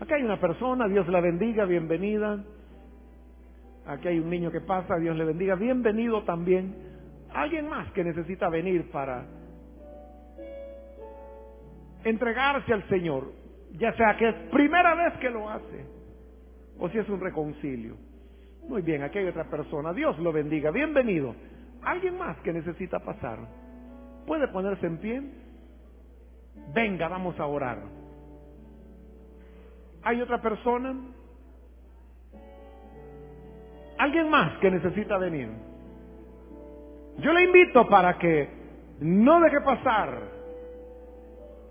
[0.00, 2.44] Aquí hay una persona, Dios la bendiga, bienvenida.
[3.86, 6.74] Aquí hay un niño que pasa, Dios le bendiga, bienvenido también.
[7.32, 9.24] Alguien más que necesita venir para
[12.04, 13.37] entregarse al Señor
[13.72, 15.86] ya sea que es primera vez que lo hace
[16.78, 17.96] o si es un reconcilio.
[18.68, 19.92] Muy bien, aquí hay otra persona.
[19.92, 20.70] Dios lo bendiga.
[20.70, 21.34] Bienvenido.
[21.82, 23.38] ¿Alguien más que necesita pasar?
[24.26, 25.22] ¿Puede ponerse en pie?
[26.74, 27.78] Venga, vamos a orar.
[30.02, 30.94] ¿Hay otra persona?
[33.98, 35.48] ¿Alguien más que necesita venir?
[37.18, 38.48] Yo le invito para que
[39.00, 40.20] no deje pasar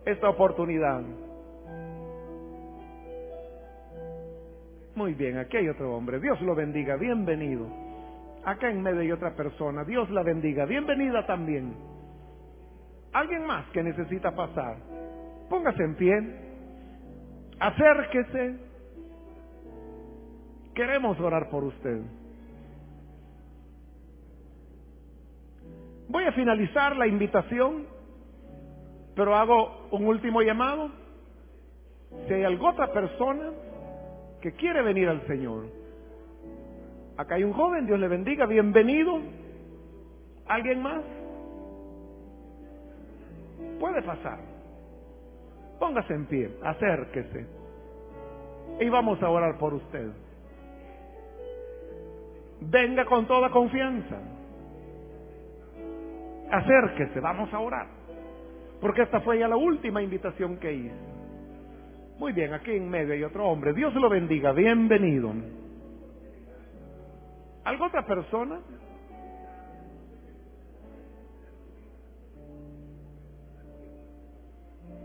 [0.06, 1.04] esta oportunidad.
[4.98, 6.20] Muy bien, aquí hay otro hombre.
[6.20, 6.96] Dios lo bendiga.
[6.96, 7.68] Bienvenido.
[8.44, 9.84] Acá en medio hay otra persona.
[9.84, 10.66] Dios la bendiga.
[10.66, 11.76] Bienvenida también.
[13.14, 14.78] Alguien más que necesita pasar.
[15.52, 16.18] Póngase en pie.
[17.60, 18.56] Acérquese.
[20.74, 22.02] Queremos orar por usted.
[26.10, 27.86] Voy a finalizar la invitación,
[29.16, 30.90] pero hago un último llamado.
[32.28, 33.52] Si hay alguna otra persona
[34.48, 35.66] que quiere venir al Señor.
[37.18, 39.20] Acá hay un joven, Dios le bendiga, bienvenido.
[40.48, 41.04] ¿Alguien más?
[43.78, 44.40] Puede pasar.
[45.78, 47.46] Póngase en pie, acérquese.
[48.80, 50.12] Y vamos a orar por usted.
[52.62, 54.18] Venga con toda confianza.
[56.50, 57.88] Acérquese, vamos a orar.
[58.80, 61.07] Porque esta fue ya la última invitación que hice.
[62.18, 63.74] Muy bien, aquí en medio hay otro hombre.
[63.74, 64.52] Dios lo bendiga.
[64.52, 65.34] Bienvenido.
[67.64, 68.60] ¿Algo otra persona?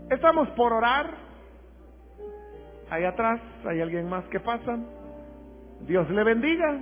[0.09, 1.11] Estamos por orar.
[2.89, 4.79] Ahí atrás hay alguien más que pasa.
[5.81, 6.81] Dios le bendiga.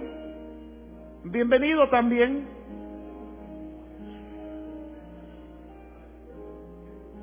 [1.25, 2.47] Bienvenido también.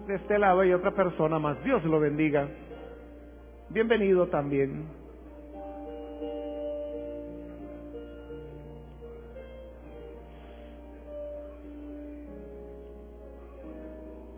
[0.06, 1.62] De este lado hay otra persona más.
[1.64, 2.48] Dios lo bendiga.
[3.70, 4.86] Bienvenido también.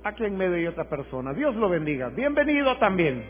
[0.02, 1.32] Aquí en medio hay otra persona.
[1.32, 2.08] Dios lo bendiga.
[2.08, 3.22] Bienvenido también.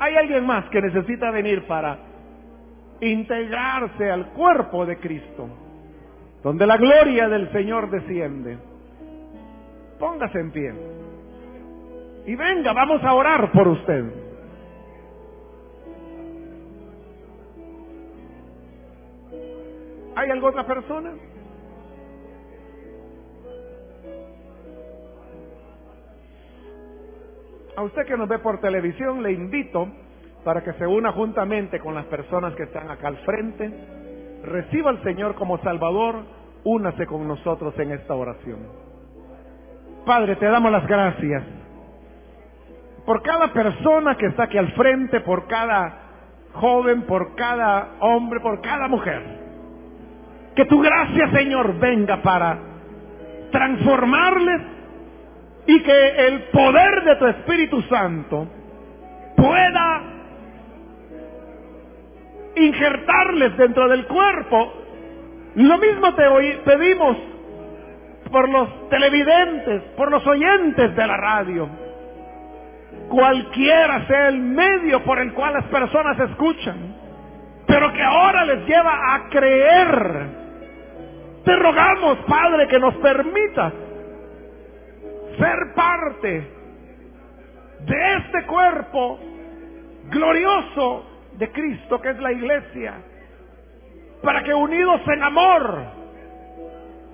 [0.00, 1.98] Hay alguien más que necesita venir para
[3.00, 5.48] integrarse al cuerpo de Cristo,
[6.42, 8.58] donde la gloria del Señor desciende.
[10.00, 10.74] Póngase en pie.
[12.26, 14.04] Y venga, vamos a orar por usted.
[20.16, 21.12] ¿Hay alguna otra persona?
[27.76, 29.88] A usted que nos ve por televisión le invito
[30.44, 33.70] para que se una juntamente con las personas que están acá al frente.
[34.44, 36.22] Reciba al Señor como Salvador.
[36.62, 38.60] Únase con nosotros en esta oración.
[40.06, 41.63] Padre, te damos las gracias
[43.04, 46.04] por cada persona que está aquí al frente, por cada
[46.54, 49.22] joven, por cada hombre, por cada mujer.
[50.54, 52.58] Que tu gracia, Señor, venga para
[53.50, 54.62] transformarles
[55.66, 58.46] y que el poder de tu Espíritu Santo
[59.36, 60.02] pueda
[62.56, 64.72] injertarles dentro del cuerpo.
[65.56, 66.24] Lo mismo te
[66.64, 67.16] pedimos
[68.30, 71.83] por los televidentes, por los oyentes de la radio.
[73.08, 76.96] Cualquiera sea el medio por el cual las personas escuchan,
[77.66, 80.26] pero que ahora les lleva a creer.
[81.44, 83.72] Te rogamos, Padre, que nos permita
[85.38, 86.48] ser parte
[87.80, 89.18] de este cuerpo
[90.10, 92.94] glorioso de Cristo que es la iglesia,
[94.22, 95.84] para que unidos en amor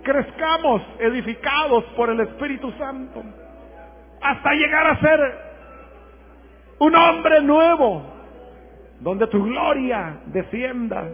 [0.02, 3.22] crezcamos edificados por el Espíritu Santo
[4.22, 5.49] hasta llegar a ser
[6.80, 8.02] un hombre nuevo,
[9.00, 11.08] donde tu gloria descienda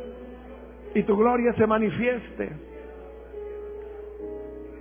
[0.95, 2.53] y tu gloria se manifieste.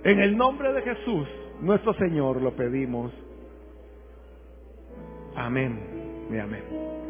[0.04, 1.28] En el nombre de Jesús,
[1.60, 3.12] nuestro Señor, lo pedimos.
[5.34, 7.05] Amén y amén.